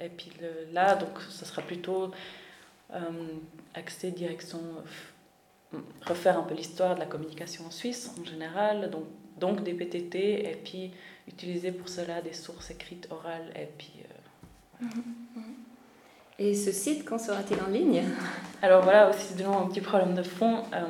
Et 0.00 0.08
puis 0.08 0.30
le, 0.40 0.72
là, 0.72 0.94
donc, 0.94 1.20
ce 1.30 1.44
sera 1.44 1.62
plutôt 1.62 2.10
euh, 2.92 3.00
axé 3.74 4.10
direction, 4.10 4.60
euh, 5.74 5.78
refaire 6.02 6.38
un 6.38 6.42
peu 6.42 6.54
l'histoire 6.54 6.94
de 6.94 7.00
la 7.00 7.06
communication 7.06 7.66
en 7.66 7.70
Suisse 7.70 8.10
en 8.20 8.24
général, 8.24 8.90
donc, 8.90 9.04
donc 9.38 9.62
des 9.62 9.72
PTT, 9.72 10.50
et 10.50 10.56
puis 10.56 10.92
utiliser 11.28 11.72
pour 11.72 11.88
cela 11.88 12.20
des 12.20 12.32
sources 12.32 12.70
écrites 12.70 13.06
orales, 13.10 13.52
et 13.54 13.68
puis... 13.78 13.92
Euh, 14.00 14.86
voilà. 15.34 15.48
Et 16.40 16.54
ce 16.54 16.70
site, 16.70 17.04
quand 17.04 17.18
sera-t-il 17.18 17.60
en 17.60 17.66
ligne? 17.66 18.04
Alors 18.62 18.82
voilà, 18.82 19.10
aussi 19.10 19.34
un 19.42 19.66
petit 19.66 19.80
problème 19.80 20.14
de 20.14 20.22
fond. 20.22 20.64
Euh, 20.72 20.84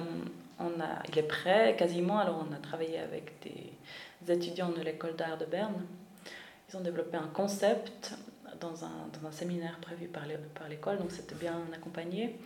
on 0.58 0.80
a, 0.80 1.02
il 1.10 1.18
est 1.18 1.22
prêt 1.22 1.74
quasiment, 1.78 2.18
alors 2.18 2.44
on 2.48 2.52
a 2.52 2.58
travaillé 2.58 2.98
avec 2.98 3.32
des 3.44 4.32
étudiants 4.32 4.70
de 4.70 4.82
l'école 4.82 5.14
d'art 5.14 5.38
de 5.38 5.44
Berne. 5.44 5.86
Ils 6.68 6.76
ont 6.76 6.80
développé 6.80 7.16
un 7.16 7.28
concept 7.28 8.14
dans 8.60 8.84
un, 8.84 9.08
dans 9.12 9.28
un 9.28 9.30
séminaire 9.30 9.78
prévu 9.80 10.08
par 10.08 10.24
l'école, 10.68 10.98
donc 10.98 11.12
c'était 11.12 11.36
bien 11.36 11.60
accompagné. 11.72 12.36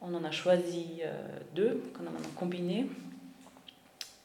On 0.00 0.14
en 0.14 0.24
a 0.24 0.30
choisi 0.30 1.00
euh, 1.02 1.12
deux 1.54 1.82
qu'on 1.92 2.06
a 2.06 2.10
maintenant 2.10 2.30
combinés. 2.36 2.88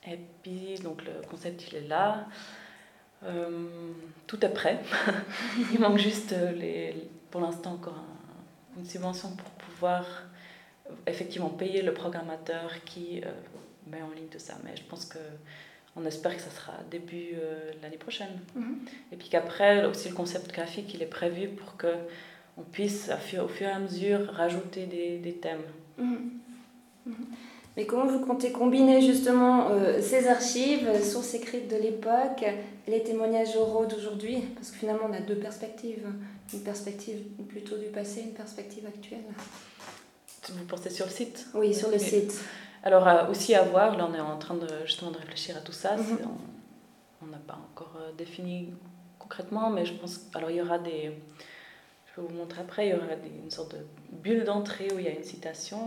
Et 0.07 0.19
puis, 0.43 0.75
donc 0.83 1.03
le 1.03 1.27
concept, 1.27 1.65
il 1.71 1.75
est 1.77 1.87
là. 1.87 2.27
Euh, 3.25 3.67
tout 4.27 4.43
est 4.45 4.53
prêt. 4.53 4.79
il 5.73 5.79
manque 5.79 5.97
juste, 5.97 6.33
euh, 6.33 6.51
les, 6.51 6.95
pour 7.31 7.41
l'instant, 7.41 7.73
encore 7.73 7.97
un, 7.97 8.79
une 8.79 8.85
subvention 8.85 9.29
pour 9.35 9.49
pouvoir 9.51 10.05
effectivement 11.07 11.49
payer 11.49 11.81
le 11.81 11.93
programmateur 11.93 12.83
qui 12.85 13.21
euh, 13.21 13.31
met 13.87 14.01
en 14.01 14.09
ligne 14.11 14.27
tout 14.27 14.39
ça. 14.39 14.55
Mais 14.63 14.75
je 14.75 14.83
pense 14.83 15.05
que 15.05 15.19
on 15.95 16.05
espère 16.05 16.35
que 16.35 16.41
ça 16.41 16.49
sera 16.49 16.73
début 16.89 17.33
euh, 17.35 17.71
l'année 17.81 17.97
prochaine. 17.97 18.39
Mm 18.55 18.61
-hmm. 18.61 19.13
Et 19.13 19.15
puis 19.15 19.29
qu'après, 19.29 19.85
aussi 19.85 20.09
le 20.09 20.15
concept 20.15 20.51
graphique, 20.51 20.93
il 20.95 21.01
est 21.03 21.13
prévu 21.19 21.49
pour 21.49 21.77
que 21.77 21.93
on 22.57 22.63
puisse, 22.63 23.09
au 23.45 23.47
fur 23.47 23.67
et 23.67 23.71
à 23.71 23.79
mesure, 23.79 24.21
rajouter 24.33 24.85
des, 24.85 25.17
des 25.19 25.35
thèmes. 25.43 25.67
Mm 25.97 26.03
-hmm. 26.13 26.19
Mm 27.05 27.13
-hmm. 27.13 27.27
Mais 27.75 27.85
comment 27.85 28.05
vous 28.05 28.19
comptez 28.19 28.51
combiner 28.51 29.01
justement 29.01 29.69
euh, 29.71 29.99
ces 29.99 30.27
archives, 30.27 30.87
sources 31.03 31.33
écrites 31.33 31.67
de 31.69 31.75
l'époque, 31.75 32.45
les 32.87 33.01
témoignages 33.01 33.55
oraux 33.55 33.85
d'aujourd'hui? 33.85 34.41
Parce 34.55 34.69
que 34.69 34.77
finalement, 34.77 35.05
on 35.09 35.13
a 35.13 35.21
deux 35.21 35.37
perspectives. 35.37 36.05
Une 36.53 36.61
perspective 36.61 37.19
plutôt 37.47 37.77
du 37.77 37.87
passé, 37.87 38.21
une 38.21 38.33
perspective 38.33 38.85
actuelle. 38.85 39.25
Vous 40.49 40.65
pensez 40.65 40.91
sur 40.91 41.05
le 41.05 41.11
site? 41.11 41.47
Oui, 41.55 41.73
sur 41.73 41.89
le 41.89 41.97
site. 41.97 42.39
Alors, 42.83 43.07
euh, 43.07 43.31
aussi 43.31 43.55
à 43.55 43.63
voir, 43.63 43.97
là 43.97 44.07
on 44.09 44.13
est 44.13 44.19
en 44.19 44.37
train 44.37 44.55
de, 44.55 44.67
justement 44.85 45.11
de 45.11 45.17
réfléchir 45.17 45.55
à 45.57 45.61
tout 45.61 45.71
ça. 45.71 45.95
Mm 45.95 46.01
-hmm. 46.01 46.27
On 47.23 47.27
n'a 47.27 47.41
pas 47.47 47.57
encore 47.71 47.95
euh, 47.97 48.11
défini 48.17 48.55
concrètement, 49.17 49.69
mais 49.69 49.85
je 49.85 49.93
pense. 49.93 50.19
Alors, 50.35 50.49
il 50.51 50.57
y 50.57 50.61
aura 50.61 50.79
des. 50.79 51.01
Je 52.07 52.21
vais 52.21 52.27
vous 52.27 52.35
montrer 52.41 52.61
après, 52.61 52.83
il 52.87 52.91
y 52.93 52.97
aura 52.99 53.15
des, 53.23 53.31
une 53.45 53.49
sorte 53.57 53.71
de 53.77 53.81
bulle 54.23 54.43
d'entrée 54.43 54.89
où 54.93 54.99
il 54.99 55.05
y 55.05 55.11
a 55.13 55.15
une 55.21 55.23
citation 55.33 55.81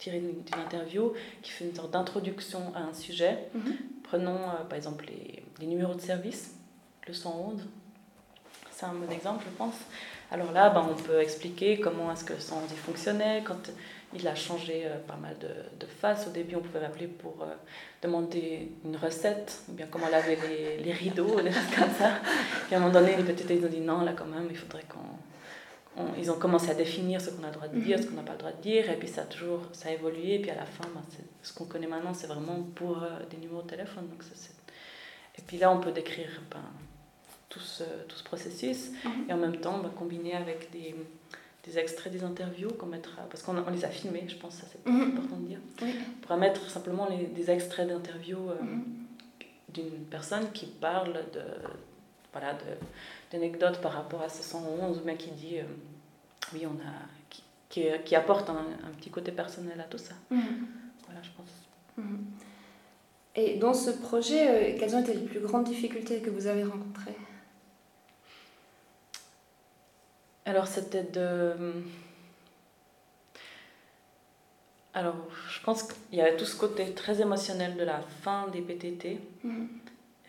tirée 0.00 0.18
d'une 0.18 0.42
interview 0.60 1.12
qui 1.42 1.50
fait 1.52 1.66
une 1.66 1.74
sorte 1.76 1.92
d'introduction 1.92 2.72
à 2.74 2.80
un 2.80 2.94
sujet. 2.94 3.34
Mm 3.54 3.58
-hmm. 3.60 3.76
Prenons 4.02 4.42
euh, 4.48 4.64
par 4.68 4.76
exemple 4.80 5.04
les, 5.10 5.42
les, 5.60 5.66
numéros 5.72 5.94
de 5.94 6.00
service, 6.12 6.42
le 7.06 7.14
111. 7.14 7.60
C'est 8.74 8.86
un 8.86 8.94
bon 9.02 9.10
exemple, 9.18 9.44
je 9.48 9.54
pense. 9.62 9.78
Alors 10.32 10.50
là, 10.52 10.70
ben, 10.74 10.84
on 10.92 10.98
peut 11.08 11.20
expliquer 11.20 11.70
comment 11.84 12.06
est-ce 12.12 12.24
que 12.24 12.32
le 12.32 12.40
111 12.40 12.70
fonctionnait, 12.86 13.42
quand 13.48 13.62
il 14.18 14.26
a 14.26 14.34
changé 14.34 14.76
euh, 14.86 14.98
pas 15.10 15.16
mal 15.24 15.36
de, 15.38 15.52
de 15.82 15.86
faces. 16.00 16.26
Au 16.28 16.30
début, 16.30 16.56
on 16.56 16.60
pouvait 16.60 16.80
m'appeler 16.80 17.06
pour 17.22 17.36
euh, 17.42 17.46
demander 18.02 18.72
une 18.84 18.96
recette, 18.96 19.48
ou 19.68 19.72
bien 19.78 19.86
comment 19.92 20.08
laver 20.08 20.36
les, 20.46 20.78
les 20.84 20.92
rideaux, 20.92 21.40
des 21.46 21.52
choses 21.52 21.74
comme 21.78 21.94
ça. 21.98 22.10
Puis 22.66 22.74
à 22.74 22.78
un 22.78 22.80
moment 22.80 22.92
donné, 22.92 23.16
les 23.16 23.22
petites 23.30 23.50
ils 23.50 23.64
ont 23.64 23.68
dit 23.68 23.80
non, 23.92 24.00
là 24.08 24.12
quand 24.18 24.26
même, 24.26 24.46
il 24.50 24.56
faudrait 24.56 24.86
qu'on. 24.92 25.10
On, 26.00 26.20
ils 26.20 26.30
ont 26.30 26.38
commencé 26.38 26.68
à 26.70 26.74
définir 26.74 27.20
ce 27.20 27.30
qu'on 27.30 27.44
a 27.44 27.48
le 27.48 27.52
droit 27.58 27.68
de 27.68 27.78
dire, 27.78 27.98
ce 27.98 28.06
qu'on 28.06 28.16
n'a 28.16 28.22
pas 28.22 28.32
le 28.32 28.38
droit 28.38 28.52
de 28.52 28.62
dire, 28.62 28.90
et 28.90 28.96
puis 28.96 29.08
ça 29.08 29.22
a 29.22 29.24
toujours 29.24 29.62
ça 29.72 29.88
a 29.88 29.92
évolué. 29.92 30.34
Et 30.36 30.38
puis 30.42 30.50
à 30.50 30.56
la 30.56 30.66
fin, 30.66 30.84
ben, 30.94 31.02
ce 31.42 31.52
qu'on 31.52 31.66
connaît 31.66 31.86
maintenant, 31.86 32.14
c'est 32.14 32.26
vraiment 32.34 32.58
pour 32.74 33.02
euh, 33.02 33.08
des 33.30 33.36
numéros 33.38 33.62
de 33.62 33.68
téléphone. 33.68 34.06
Donc 34.08 34.22
ça, 34.22 34.34
et 35.38 35.42
puis 35.46 35.58
là, 35.58 35.72
on 35.72 35.80
peut 35.80 35.92
décrire 35.92 36.42
ben, 36.50 36.64
tout, 37.48 37.60
ce, 37.60 37.84
tout 38.08 38.16
ce 38.16 38.24
processus, 38.24 38.90
mm 38.90 38.94
-hmm. 39.08 39.28
et 39.28 39.32
en 39.32 39.40
même 39.44 39.56
temps, 39.64 39.78
ben, 39.84 39.90
combiner 39.90 40.34
avec 40.44 40.70
des 40.76 40.94
des 41.66 41.78
extraits 41.78 42.12
des 42.12 42.24
interviews 42.24 42.72
qu'on 42.78 42.86
mettra, 42.86 43.22
parce 43.30 43.42
qu'on 43.42 43.56
on 43.58 43.70
les 43.70 43.84
a 43.84 43.90
filmés, 43.90 44.24
je 44.28 44.36
pense, 44.42 44.54
ça 44.60 44.66
c'est 44.70 44.82
mm 44.86 44.92
-hmm. 44.96 45.08
important 45.12 45.36
de 45.42 45.46
dire. 45.52 45.62
Oui. 45.82 45.92
On 46.16 46.20
pourra 46.22 46.38
mettre 46.46 46.62
simplement 46.76 47.06
les, 47.12 47.22
des 47.38 47.46
extraits 47.56 47.86
d'interviews 47.90 48.46
euh, 48.50 48.56
d'une 49.74 50.04
personne 50.16 50.46
qui 50.52 50.66
parle 50.88 51.14
de 51.36 51.44
voilà 52.32 52.56
d'anecdotes 53.30 53.80
par 53.80 53.92
rapport 53.92 54.22
à 54.22 54.28
ce 54.28 54.42
111, 54.42 55.02
mais 55.04 55.16
qui 55.16 55.30
dit, 55.30 55.58
euh, 55.58 55.64
oui, 56.52 56.66
on 56.66 56.74
a, 56.80 56.92
qui, 57.28 57.42
qui, 57.68 57.86
qui 58.04 58.16
apporte 58.16 58.48
un, 58.50 58.66
un, 58.86 58.90
petit 58.98 59.10
côté 59.10 59.32
personnel 59.32 59.80
à 59.80 59.84
tout 59.84 59.98
ça. 59.98 60.14
Mm. 60.30 60.40
Voilà, 61.06 61.22
je 61.22 61.30
pense. 61.36 61.50
Et 63.36 63.56
dans 63.56 63.74
ce 63.74 63.90
projet, 63.90 64.48
euh, 64.48 64.78
quelles 64.78 64.94
ont 64.96 65.00
été 65.00 65.14
les 65.14 65.26
plus 65.26 65.40
grandes 65.40 65.64
difficultés 65.64 66.20
que 66.20 66.30
vous 66.30 66.46
avez 66.46 66.64
rencontrées? 66.64 67.16
Alors 70.44 70.66
c'était 70.66 71.04
de... 71.04 71.54
Alors 74.94 75.14
je 75.48 75.62
pense 75.62 75.84
qu'il 75.84 76.18
y 76.18 76.20
avait 76.20 76.36
tout 76.36 76.44
ce 76.44 76.56
côté 76.56 76.92
très 76.92 77.20
émotionnel 77.20 77.76
de 77.76 77.84
la 77.84 78.00
fin 78.00 78.48
des 78.48 78.60
PTT. 78.60 79.20
Mmh. 79.44 79.66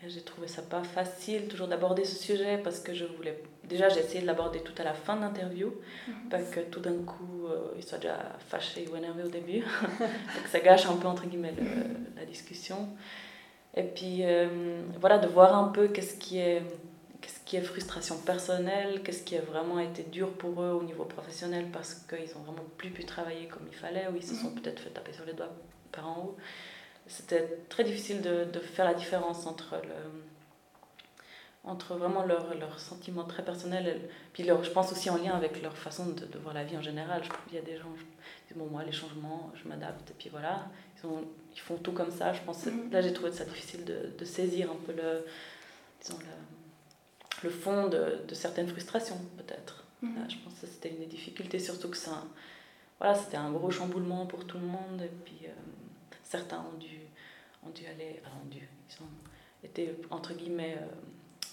J'ai 0.06 0.22
trouvé 0.22 0.46
ça 0.46 0.62
pas 0.62 0.84
facile 0.84 1.48
toujours 1.48 1.68
d'aborder 1.68 2.04
ce 2.04 2.16
sujet 2.16 2.58
parce 2.58 2.80
que 2.80 2.94
je 2.94 3.04
voulais... 3.04 3.40
Déjà 3.64 3.88
j'ai 3.88 4.00
essayé 4.00 4.20
de 4.20 4.26
l'aborder 4.26 4.60
tout 4.60 4.74
à 4.78 4.84
la 4.84 4.92
fin 4.92 5.16
de 5.16 5.20
l'interview, 5.20 5.68
mmh. 5.68 6.28
pas 6.30 6.42
que 6.42 6.60
tout 6.60 6.80
d'un 6.80 7.02
coup 7.04 7.46
euh, 7.46 7.72
il 7.76 7.84
soit 7.84 7.98
déjà 7.98 8.18
fâché 8.48 8.88
ou 8.92 8.96
énervé 8.96 9.22
au 9.22 9.28
début. 9.28 9.60
Donc 10.00 10.46
ça 10.50 10.60
gâche 10.60 10.86
un 10.86 10.96
peu 10.96 11.06
entre 11.06 11.26
guillemets 11.26 11.54
le, 11.56 11.64
la 12.16 12.24
discussion. 12.24 12.88
Et 13.74 13.84
puis 13.84 14.20
euh, 14.22 14.82
voilà, 15.00 15.18
de 15.18 15.28
voir 15.28 15.56
un 15.56 15.68
peu 15.68 15.88
qu'est-ce 15.88 16.16
qui 16.16 16.38
est 16.38 16.62
qu'est-ce 17.20 17.38
qui 17.44 17.56
est 17.56 17.60
frustration 17.60 18.18
personnelle, 18.18 19.02
qu'est-ce 19.04 19.22
qui 19.22 19.36
a 19.36 19.40
vraiment 19.40 19.78
été 19.78 20.02
dur 20.02 20.32
pour 20.32 20.60
eux 20.60 20.72
au 20.72 20.82
niveau 20.82 21.04
professionnel 21.04 21.66
parce 21.72 21.94
qu'ils 21.94 22.36
ont 22.36 22.40
vraiment 22.40 22.66
plus 22.76 22.90
pu 22.90 23.04
travailler 23.04 23.46
comme 23.46 23.62
il 23.70 23.76
fallait 23.76 24.08
ou 24.12 24.16
ils 24.16 24.24
se 24.24 24.34
sont 24.34 24.48
mm-hmm. 24.48 24.60
peut-être 24.60 24.80
fait 24.80 24.90
taper 24.90 25.12
sur 25.12 25.24
les 25.24 25.32
doigts 25.34 25.52
par 25.92 26.08
en 26.08 26.24
haut. 26.24 26.36
C'était 27.06 27.58
très 27.68 27.84
difficile 27.84 28.22
de, 28.22 28.44
de, 28.44 28.58
faire 28.60 28.84
la 28.84 28.94
différence 28.94 29.46
entre, 29.46 29.74
le, 29.82 30.22
entre 31.64 31.94
vraiment 31.94 32.24
leurs 32.24 32.54
leur 32.58 32.80
sentiments 32.80 33.24
très 33.24 33.44
personnels 33.44 34.08
puis 34.32 34.42
leur, 34.42 34.64
je 34.64 34.70
pense 34.70 34.90
aussi 34.90 35.10
en 35.10 35.16
lien 35.16 35.32
avec 35.32 35.62
leur 35.62 35.76
façon 35.76 36.06
de, 36.06 36.26
de 36.26 36.38
voir 36.38 36.54
la 36.54 36.64
vie 36.64 36.76
en 36.76 36.82
général. 36.82 37.22
Je 37.22 37.28
qu'il 37.28 37.54
y 37.54 37.58
a 37.58 37.62
des 37.62 37.76
gens 37.76 37.92
qui 37.92 38.48
disent 38.48 38.56
bon 38.56 38.66
moi 38.66 38.82
les 38.84 38.92
changements, 38.92 39.52
je 39.54 39.68
m'adapte 39.68 40.10
et 40.10 40.14
puis 40.18 40.28
voilà. 40.28 40.68
Ils, 40.98 41.06
ont, 41.06 41.24
ils 41.54 41.60
font 41.60 41.76
tout 41.76 41.92
comme 41.92 42.10
ça. 42.10 42.32
Je 42.32 42.40
pense 42.42 42.66
mm-hmm. 42.66 42.90
là 42.90 43.00
j'ai 43.00 43.12
trouvé 43.12 43.30
ça 43.32 43.44
difficile 43.44 43.84
de, 43.84 44.12
de 44.18 44.24
saisir 44.24 44.70
un 44.70 44.76
peu 44.86 44.92
le, 44.92 45.24
disons, 46.00 46.18
le, 46.18 47.48
le 47.48 47.50
fond 47.50 47.88
de, 47.88 48.20
de 48.26 48.34
certaines 48.34 48.68
frustrations, 48.68 49.20
peut-être. 49.36 49.84
Mmh. 50.02 50.16
Je 50.28 50.36
pense 50.38 50.54
que 50.60 50.66
c'était 50.66 50.90
une 50.90 50.98
des 50.98 51.06
difficultés, 51.06 51.58
surtout 51.58 51.88
que 51.88 51.96
ça, 51.96 52.24
voilà, 52.98 53.14
c'était 53.14 53.36
un 53.36 53.50
gros 53.52 53.70
chamboulement 53.70 54.26
pour 54.26 54.46
tout 54.46 54.58
le 54.58 54.66
monde. 54.66 55.02
Et 55.02 55.10
puis, 55.24 55.38
euh, 55.44 55.52
certains 56.24 56.58
ont 56.58 56.78
dû, 56.78 56.98
ont 57.64 57.70
dû 57.70 57.86
aller, 57.86 58.20
ont 58.26 58.48
dû, 58.48 58.68
ils 58.90 59.02
ont 59.02 59.08
été, 59.64 59.94
entre 60.10 60.34
guillemets, 60.34 60.76
euh, 60.80 60.86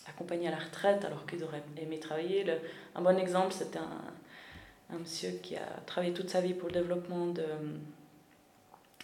accompagnés 0.10 0.48
à 0.48 0.52
la 0.52 0.58
retraite 0.58 1.06
alors 1.06 1.26
qu'ils 1.26 1.44
auraient 1.44 1.64
aimé 1.78 2.00
travailler. 2.00 2.44
Le, 2.44 2.54
un 2.96 3.02
bon 3.02 3.18
exemple, 3.18 3.54
c'était 3.54 3.80
un, 3.80 4.96
un, 4.96 5.00
monsieur 5.00 5.32
qui 5.44 5.56
a 5.56 5.68
travaillé 5.86 6.14
toute 6.14 6.30
sa 6.30 6.42
vie 6.42 6.54
pour 6.54 6.70
le 6.70 6.74
développement 6.76 7.28
de. 7.28 7.46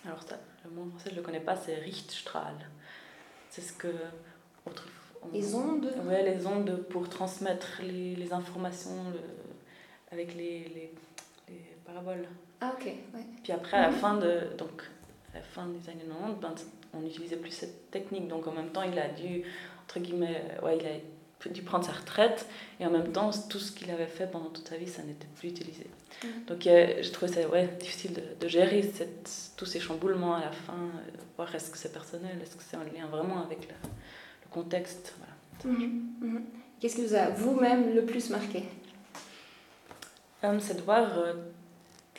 Alors, 0.06 0.22
ça, 0.24 0.38
le 0.64 0.72
mot 0.72 0.90
français, 0.90 1.10
je 1.10 1.16
ne 1.16 1.20
le 1.20 1.26
connais 1.26 1.40
pas, 1.40 1.56
c'est 1.56 1.76
Richtstrahl. 1.76 2.56
C'est 3.50 3.62
ce 3.62 3.74
que, 3.74 3.88
autrefois, 4.66 5.30
les 5.34 5.56
ondes 5.56 5.92
Oui, 6.06 6.16
les 6.24 6.46
ondes 6.46 6.84
pour 6.90 7.10
transmettre 7.10 7.82
les, 7.82 8.16
les 8.16 8.34
informations 8.34 9.10
le, 9.12 9.20
avec 10.12 10.36
les, 10.36 10.66
les, 10.66 10.94
les, 11.48 11.78
paraboles. 11.86 12.28
Ah, 12.62 12.74
ok. 12.76 12.86
Ouais. 12.86 13.26
Puis 13.44 13.52
après, 13.52 13.78
à 13.78 13.90
la, 13.90 13.90
-hmm. 13.90 14.00
fin 14.00 14.18
de, 14.18 14.56
donc, 14.58 14.84
à 15.34 15.38
la 15.38 15.44
fin 15.44 15.68
des 15.68 15.90
années 15.90 16.06
90, 16.06 16.40
ben, 16.42 16.54
on 16.96 17.00
n'utilisait 17.02 17.38
plus 17.38 17.52
cette 17.52 17.92
technique. 17.92 18.28
Donc 18.28 18.48
en 18.48 18.52
même 18.52 18.70
temps, 18.70 18.84
il 18.84 18.98
a 18.98 19.10
dû, 19.10 19.44
entre 19.86 20.00
guillemets, 20.00 20.42
ouais, 20.63 20.77
il 20.80 20.86
a 20.86 20.92
dû 21.50 21.62
prendre 21.62 21.86
sa 21.86 21.92
retraite 21.92 22.48
et 22.80 22.86
en 22.86 22.92
même 22.92 23.12
temps 23.12 23.32
tout 23.50 23.60
ce 23.60 23.72
qu'il 23.72 23.92
avait 23.92 24.08
fait 24.08 24.27
pendant 24.27 24.50
toute 24.50 24.68
sa 24.68 24.77
vie 24.77 24.88
ça 24.88 25.04
n'était 25.04 25.27
plus 25.38 25.50
utilisé 25.50 25.86
mm. 26.24 26.27
donc 26.48 26.62
j'ai 26.62 27.12
trouvé 27.12 27.32
ça 27.32 27.48
ouais, 27.48 27.68
difficile 27.80 28.13
de, 28.13 28.24
de 28.39 28.48
gérer 28.48 28.82
cette, 28.82 29.51
tous 29.58 29.65
ces 29.65 29.80
chamboulements 29.80 30.36
à 30.36 30.42
la 30.42 30.51
fin 30.51 30.74
euh, 30.74 31.18
voir 31.38 31.54
est-ce 31.54 31.70
que 31.70 31.77
c'est 31.77 31.94
personnel 31.94 32.38
est-ce 32.42 32.56
que 32.56 32.63
c'est 32.63 32.77
en 32.77 32.84
lien 32.84 33.06
vraiment 33.10 33.44
avec 33.44 33.68
le, 33.68 33.74
le 33.74 34.50
contexte 34.50 35.15
voilà. 35.18 35.77
Mm-hmm. 35.77 35.89
Mm-hmm. 36.24 36.42
qu'est-ce 36.80 36.96
qui 36.96 37.06
vous 37.06 37.15
a 37.15 37.30
vous-même 37.30 37.94
le 37.94 38.06
plus 38.06 38.30
marqué? 38.30 38.63
Um, 40.44 40.60
c'est 40.60 40.75
de 40.75 40.82
voir 40.82 41.18
euh, 41.18 41.34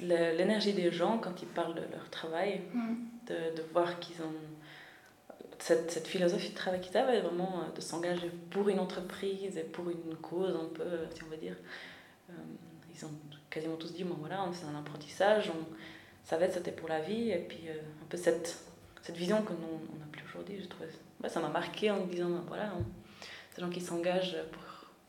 l'énergie 0.00 0.73
des 0.73 0.90
gens 0.90 1.18
quand 1.18 1.42
ils 1.42 1.49
parlent 1.49 1.75
de 1.75 1.82
leur 1.92 2.11
travail 2.11 2.62
de, 3.26 3.35
de 3.56 3.62
voir 3.73 4.00
qu'ils 4.00 4.20
ont 4.23 4.32
cette, 5.58 5.90
cette, 5.90 6.06
philosophie 6.06 6.50
de 6.50 6.54
travail 6.54 6.80
qu'ils 6.80 6.96
avaient, 6.96 7.20
vraiment 7.20 7.60
euh, 7.60 7.75
de 7.75 7.80
s'engager 7.80 8.30
pour 8.50 8.68
une 8.68 8.78
entreprise 8.78 9.56
et 9.56 9.62
pour 9.62 9.88
une 9.90 10.16
cause 10.16 10.54
un 10.54 10.68
peu, 10.75 10.84
si 11.14 11.22
on 11.25 11.28
va 11.28 11.36
dire. 11.36 11.56
Euh, 12.30 12.32
ils 12.94 13.04
ont 13.04 13.10
quasiment 13.50 13.76
tous 13.76 13.92
dit, 13.92 14.04
bon 14.04 14.16
voilà, 14.18 14.48
c'est 14.52 14.66
un 14.66 14.78
apprentissage, 14.78 15.50
on 15.50 15.66
savait 16.25 16.48
que 16.48 16.54
c'était 16.54 16.72
pour 16.72 16.88
la 16.88 17.00
vie, 17.00 17.30
et 17.30 17.38
puis 17.38 17.68
euh, 17.68 17.75
un 18.02 18.06
peu 18.08 18.16
cette, 18.16 18.58
cette 19.02 19.16
vision 19.16 19.42
que 19.42 19.52
nous, 19.52 19.80
on 19.94 19.98
n'a 19.98 20.06
plus 20.10 20.25
aujourd'hui, 20.28 20.60
je 20.62 20.68
trouve, 20.68 20.86
ça 21.28 21.40
m'a 21.40 21.48
marqué 21.48 21.90
en 21.90 22.06
me 22.06 22.10
disant, 22.10 22.30
ben, 22.30 22.44
voilà, 22.48 22.72
ces 23.54 23.60
gens 23.60 23.70
qui 23.70 23.80
s'engagent 23.80 24.36
pour, 24.52 24.62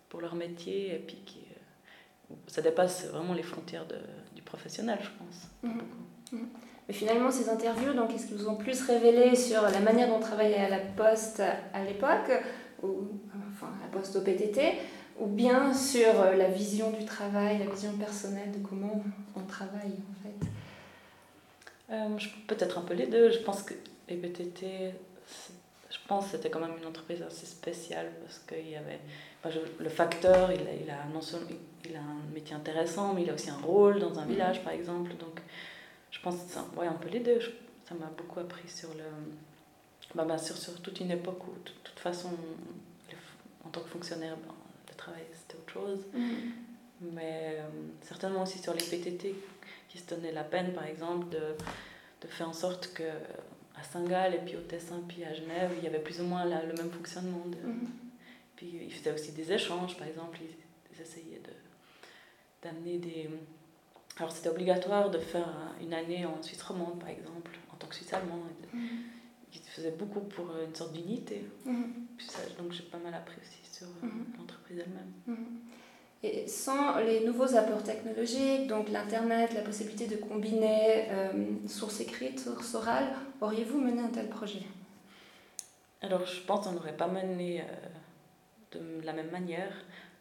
pour, 0.09 0.21
leur 0.21 0.35
métier, 0.35 0.95
et 0.95 0.99
puis 0.99 1.17
qui, 1.25 1.39
ça 2.47 2.61
dépasse 2.61 3.07
vraiment 3.07 3.33
les 3.33 3.43
frontières 3.43 3.85
de, 3.85 3.99
du 4.35 4.41
professionnel, 4.41 4.99
je 5.01 5.09
pense. 5.17 5.47
Mmh. 5.63 6.37
Mais 6.87 6.93
finalement, 6.93 7.31
ces 7.31 7.49
interviews, 7.49 7.93
donc, 7.93 8.13
est-ce 8.13 8.27
qu'ils 8.27 8.37
vous 8.37 8.47
ont 8.47 8.55
plus 8.55 8.81
révélé 8.83 9.35
sur 9.35 9.61
la 9.61 9.79
manière 9.79 10.07
dont 10.07 10.15
on 10.15 10.19
travaillait 10.19 10.57
à 10.57 10.69
la 10.69 10.79
Poste 10.79 11.41
à 11.73 11.83
l'époque, 11.83 12.31
ou 12.81 13.09
enfin 13.53 13.67
à 13.67 13.85
la 13.85 13.99
Poste 13.99 14.15
au 14.15 14.21
PTT, 14.21 14.73
ou 15.19 15.25
bien 15.27 15.73
sur 15.73 16.13
la 16.37 16.47
vision 16.47 16.91
du 16.91 17.03
travail, 17.05 17.59
la 17.59 17.65
vision 17.65 17.91
personnelle 17.93 18.51
de 18.51 18.65
comment 18.65 19.03
on 19.35 19.41
travaille 19.41 19.95
en 20.11 20.23
fait? 20.23 20.47
Euh, 21.91 22.17
Peut-être 22.47 22.77
un 22.77 22.81
peu 22.81 22.93
les 22.93 23.07
deux. 23.07 23.31
Je 23.31 23.39
pense 23.39 23.63
que 23.63 23.73
les 24.07 24.15
PTT, 24.15 24.93
je 25.89 25.97
pense 26.07 26.25
que 26.25 26.31
c'était 26.31 26.49
quand 26.49 26.59
même 26.59 26.77
une 26.79 26.87
entreprise 26.87 27.21
assez 27.21 27.45
spéciale 27.45 28.11
parce 28.21 28.39
qu'il 28.39 28.69
y 28.69 28.75
avait 28.75 28.99
le 29.79 29.89
facteur, 29.89 30.51
il 30.51 30.61
a, 30.61 30.73
il 30.73 30.89
a 30.89 31.05
non 31.13 31.21
seulement 31.21 31.47
il 31.89 31.95
a 31.95 31.99
un 31.99 32.33
métier 32.33 32.55
intéressant, 32.55 33.13
mais 33.13 33.23
il 33.23 33.29
a 33.29 33.33
aussi 33.33 33.49
un 33.49 33.57
rôle 33.57 33.99
dans 33.99 34.19
un 34.19 34.25
mm-hmm. 34.25 34.29
village 34.29 34.63
par 34.63 34.73
exemple. 34.73 35.11
Donc 35.19 35.41
je 36.11 36.19
pense 36.21 36.35
que 36.35 36.79
ouais, 36.79 36.87
un 36.87 36.93
peu 36.93 37.09
les 37.09 37.19
deux. 37.19 37.39
ça 37.87 37.95
m'a 37.95 38.07
beaucoup 38.07 38.39
appris 38.39 38.67
sur 38.67 38.89
le. 38.93 39.03
Bah, 40.15 40.25
bien 40.25 40.37
sûr, 40.37 40.57
sur 40.57 40.81
toute 40.81 40.99
une 40.99 41.11
époque 41.11 41.45
où, 41.47 41.51
de 41.51 41.71
toute 41.83 41.99
façon, 41.99 42.29
en 43.65 43.69
tant 43.69 43.81
que 43.81 43.89
fonctionnaire, 43.89 44.37
ben, 44.37 44.53
le 44.89 44.95
travail 44.95 45.23
c'était 45.33 45.59
autre 45.59 45.73
chose. 45.73 45.99
Mm-hmm. 46.15 47.11
Mais 47.13 47.57
euh, 47.59 47.67
certainement 48.01 48.43
aussi 48.43 48.57
sur 48.59 48.73
les 48.73 48.83
PTT 48.83 49.35
qui 49.89 49.97
se 49.97 50.07
donnaient 50.07 50.31
la 50.31 50.43
peine, 50.43 50.73
par 50.73 50.85
exemple, 50.85 51.29
de, 51.29 51.55
de 52.21 52.27
faire 52.27 52.49
en 52.49 52.53
sorte 52.53 52.93
que 52.93 53.03
à 53.79 53.83
Saint-Gall 53.83 54.33
et 54.33 54.39
puis 54.39 54.55
au 54.55 54.61
Tessin 54.61 55.01
puis 55.07 55.23
à 55.23 55.33
Genève, 55.33 55.71
il 55.77 55.83
y 55.83 55.87
avait 55.87 55.99
plus 55.99 56.19
ou 56.19 56.23
moins 56.23 56.45
le 56.45 56.73
même 56.73 56.89
fonctionnement. 56.89 57.45
De, 57.45 57.57
mm-hmm. 57.57 57.87
Puis 58.55 58.79
ils 58.87 58.93
faisaient 58.93 59.13
aussi 59.13 59.33
des 59.33 59.51
échanges, 59.51 59.95
par 59.97 60.07
exemple, 60.07 60.39
ils, 60.41 60.55
ils 60.95 61.01
essayaient 61.01 61.41
d'amener 62.63 62.97
des 62.97 63.29
alors 64.19 64.31
c'était 64.31 64.49
obligatoire 64.49 65.09
de 65.09 65.19
faire 65.19 65.47
une 65.81 65.93
année 65.93 66.25
en 66.25 66.41
Suisse 66.41 66.61
romande, 66.63 66.99
par 66.99 67.09
exemple, 67.09 67.51
en 67.71 67.75
tant 67.77 67.87
que 67.87 67.95
Suisse 67.95 68.13
allemand. 68.13 68.39
Mm 68.73 68.79
Ils 69.53 69.61
faisaient 69.61 69.95
beaucoup 69.97 70.21
pour 70.21 70.47
une 70.65 70.73
sorte 70.75 70.93
d'unité. 70.93 71.45
Mm 71.65 71.83
Donc 72.57 72.71
j'ai 72.71 72.83
pas 72.83 72.97
mal 72.97 73.13
appris 73.13 73.37
aussi 73.41 73.77
sur 73.77 73.87
euh, 73.87 74.07
mhm. 74.07 74.25
l'entreprise 74.37 74.79
elle-même. 74.79 75.11
Mhm. 75.27 75.59
Et 76.23 76.47
sans 76.47 76.97
les 76.97 77.23
nouveaux 77.23 77.55
apports 77.55 77.83
technologiques, 77.83 78.67
donc 78.67 78.89
l'Internet, 78.89 79.53
la 79.53 79.61
possibilité 79.61 80.07
de 80.07 80.15
combiner 80.15 81.05
euh, 81.11 81.67
sources 81.67 81.99
écrites, 81.99 82.39
sources 82.39 82.73
orales, 82.73 83.13
auriez-vous 83.39 83.79
mené 83.79 84.01
un 84.01 84.07
tel 84.07 84.27
projet? 84.27 84.63
Alors 86.01 86.25
je 86.25 86.41
pense 86.41 86.65
qu'on 86.65 86.73
n'aurait 86.73 86.97
pas 86.97 87.07
mené 87.07 87.61
euh, 87.61 88.79
de 88.79 89.05
la 89.05 89.13
même 89.13 89.29
manière. 89.29 89.71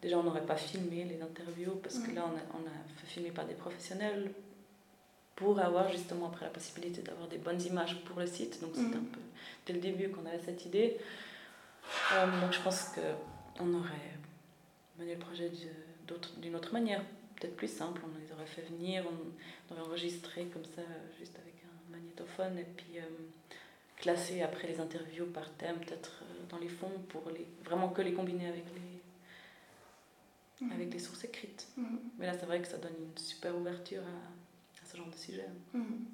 Déjà, 0.01 0.17
on 0.17 0.23
n'aurait 0.23 0.45
pas 0.45 0.55
filmé 0.55 1.05
les 1.05 1.21
interviews 1.21 1.75
parce 1.81 1.99
que 1.99 2.11
là, 2.11 2.25
on 2.25 2.35
a, 2.37 2.61
on 2.61 2.67
a 2.67 2.99
fait 2.99 3.07
filmer 3.07 3.31
par 3.31 3.45
des 3.45 3.55
professionnels 3.55 4.31
pour 5.37 5.59
avoir 5.59 5.89
justement 5.91 6.27
après 6.27 6.45
la 6.45 6.51
possibilité 6.51 7.01
d'avoir 7.01 7.27
des 7.27 7.37
bonnes 7.37 7.61
images 7.61 7.95
pour 8.05 8.19
le 8.19 8.27
site. 8.27 8.59
Donc, 8.59 8.71
c'était 8.75 8.97
un 8.97 9.03
peu 9.11 9.19
dès 9.65 9.73
le 9.73 9.79
début 9.79 10.09
qu'on 10.09 10.25
avait 10.25 10.39
cette 10.39 10.65
idée. 10.65 10.97
Euh, 12.13 12.41
donc, 12.41 12.53
je 12.53 12.61
pense 12.61 12.89
qu'on 12.95 13.73
aurait 13.73 14.17
mené 14.99 15.13
le 15.13 15.19
projet 15.19 15.51
d'une 16.41 16.55
autre 16.55 16.73
manière, 16.73 17.01
peut-être 17.35 17.55
plus 17.55 17.71
simple. 17.71 18.01
On 18.03 18.19
les 18.19 18.31
aurait 18.33 18.47
fait 18.47 18.63
venir, 18.63 19.03
on, 19.05 19.73
aurait 19.73 19.87
enregistré 19.87 20.45
comme 20.45 20.65
ça, 20.65 20.81
juste 21.19 21.37
avec 21.37 21.53
un 21.63 21.91
magnétophone, 21.91 22.57
et 22.57 22.65
puis 22.75 22.97
euh, 22.97 23.01
classé 23.97 24.41
après 24.41 24.67
les 24.67 24.79
interviews 24.79 25.27
par 25.27 25.51
thème, 25.53 25.77
peut-être 25.77 26.23
euh, 26.23 26.49
dans 26.49 26.57
les 26.57 26.69
fonds, 26.69 26.91
pour 27.09 27.29
les, 27.29 27.45
vraiment 27.63 27.89
que 27.89 28.01
les 28.01 28.13
combiner 28.13 28.47
avec 28.47 28.65
les 28.73 28.96
Mhm. 30.61 30.71
avec 30.71 30.89
des 30.89 30.99
sources 30.99 31.23
écrites. 31.23 31.67
Mhm. 31.77 31.99
Mais 32.17 32.25
là, 32.25 32.33
c'est 32.37 32.45
vrai 32.45 32.61
que 32.61 32.67
ça 32.67 32.77
donne 32.77 32.95
une 32.99 33.17
super 33.17 33.55
ouverture 33.55 34.01
à, 34.01 34.83
à 34.83 34.89
ce 34.91 34.97
genre 34.97 35.09
de 35.09 35.15
sujet. 35.15 35.47
Mhm. 35.73 36.05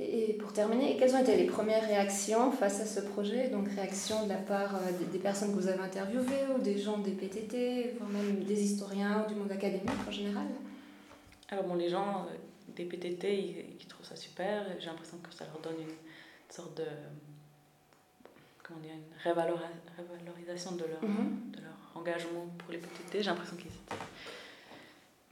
Et, 0.00 0.34
pour 0.34 0.52
terminer, 0.52 0.96
quelles 0.96 1.14
ont 1.14 1.20
été 1.20 1.36
les 1.36 1.46
premières 1.46 1.84
réactions 1.84 2.52
face 2.52 2.80
à 2.80 2.86
ce 2.86 3.00
projet? 3.00 3.48
Donc, 3.48 3.68
réactions 3.68 4.24
de 4.24 4.28
la 4.28 4.36
part 4.36 4.76
euh, 4.76 4.92
des, 5.12 5.18
personnes 5.18 5.50
que 5.50 5.60
vous 5.60 5.66
avez 5.66 5.82
interviewées 5.82 6.46
ou 6.56 6.60
des 6.60 6.78
gens 6.78 6.98
des 6.98 7.10
PTT, 7.10 7.96
voire 7.98 8.08
même 8.10 8.44
des 8.44 8.62
historiens 8.62 9.24
ou 9.24 9.28
du 9.28 9.34
monde 9.34 9.50
académique 9.50 9.90
en 10.06 10.10
général? 10.12 10.46
Alors, 11.48 11.64
bon, 11.64 11.74
les 11.74 11.88
gens 11.88 12.26
euh, 12.30 12.36
des 12.76 12.84
PTT, 12.84 13.76
ils, 13.80 13.86
trouvent 13.86 14.06
ça 14.06 14.14
super. 14.14 14.66
J'ai 14.78 14.86
l'impression 14.86 15.18
que 15.18 15.34
ça 15.34 15.44
leur 15.46 15.60
donne 15.60 15.82
une 15.82 16.54
sorte 16.54 16.76
de. 16.76 16.84
Comment 18.62 18.78
dire 18.80 18.92
Une 18.92 19.18
révalorisation 19.24 20.72
de 20.72 20.84
leur, 20.84 21.00
de 21.00 21.60
leur 21.60 21.77
engagement 21.98 22.46
pour 22.58 22.72
les 22.72 22.78
PTT. 22.78 23.22
J'ai 23.22 23.30
l'impression 23.30 23.56
qu'ils 23.56 23.66
étaient. 23.66 24.04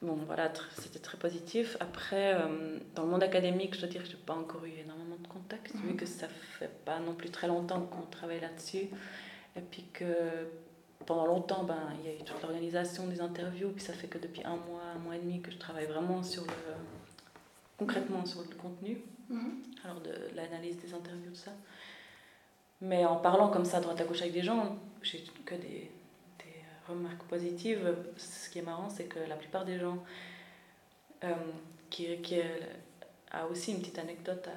Bon, 0.03 0.19
voilà, 0.27 0.53
c'était 0.79 0.99
très 0.99 1.17
positif. 1.17 1.77
Après, 1.81 2.35
euh, 2.35 2.79
dans 2.95 3.05
le 3.05 3.09
monde 3.09 3.23
académique, 3.23 3.75
je 3.75 3.81
dois 3.81 3.89
dire 3.89 4.03
que 4.03 4.09
je 4.09 4.17
n'ai 4.17 4.23
pas 4.23 4.35
encore 4.35 4.65
eu 4.65 4.73
énormément 4.79 5.17
de 5.17 5.27
contacts, 5.27 5.75
vu 5.75 5.91
mhm. 5.91 5.97
que 5.97 6.05
ça 6.05 6.29
fait 6.29 6.71
pas 6.85 6.99
non 6.99 7.15
plus 7.15 7.31
très 7.31 7.47
longtemps 7.47 7.81
qu'on 7.81 8.03
travaille 8.03 8.41
là-dessus. 8.41 8.89
Et 9.57 9.63
puis 9.63 9.85
que 9.95 10.05
pendant 11.07 11.27
longtemps, 11.27 11.65
ben, 11.65 11.95
il 11.99 12.11
y 12.11 12.13
a 12.13 12.17
eu 12.17 12.23
toute 12.23 12.43
l'organisation 12.43 13.07
des 13.07 13.23
interviews, 13.23 13.71
puis 13.71 13.83
ça 13.83 13.95
fait 13.95 14.07
que 14.07 14.19
depuis 14.19 14.43
un 14.45 14.57
mois, 14.57 14.83
un 14.95 14.99
mois 14.99 15.17
et 15.17 15.19
demi 15.19 15.41
que 15.41 15.51
je 15.51 15.57
travaille 15.57 15.87
vraiment 15.87 16.23
sur 16.23 16.43
le, 16.43 16.75
concrètement 17.79 18.27
sur 18.27 18.43
le 18.43 18.55
contenu, 18.55 19.01
mhm. 19.31 19.63
alors 19.83 20.01
de 20.01 20.13
l'analyse 20.35 20.77
des 20.79 20.93
interviews, 20.93 21.31
tout 21.31 21.37
ça. 21.37 21.53
Mais 22.83 23.07
en 23.07 23.17
parlant 23.17 23.49
comme 23.49 23.65
ça, 23.65 23.81
droite 23.81 24.01
à 24.01 24.05
gauche 24.05 24.21
avec 24.21 24.35
des 24.35 24.43
gens, 24.43 24.77
j'ai 25.03 25.25
que 25.47 25.55
des, 25.55 25.91
remarque 26.89 27.23
positive, 27.25 27.95
ce 28.17 28.51
qui 28.51 28.59
est 28.59 28.63
marrant, 28.63 28.89
c'est 28.89 29.05
que 29.05 29.19
la 29.19 29.37
plupart 29.37 29.65
des 29.65 29.79
gens 29.79 30.03
euh, 31.25 31.33
qui, 31.91 32.21
qui 32.23 32.41
a 33.31 33.47
aussi 33.47 33.73
une 33.73 33.81
petite 33.81 33.99
anecdote 33.99 34.49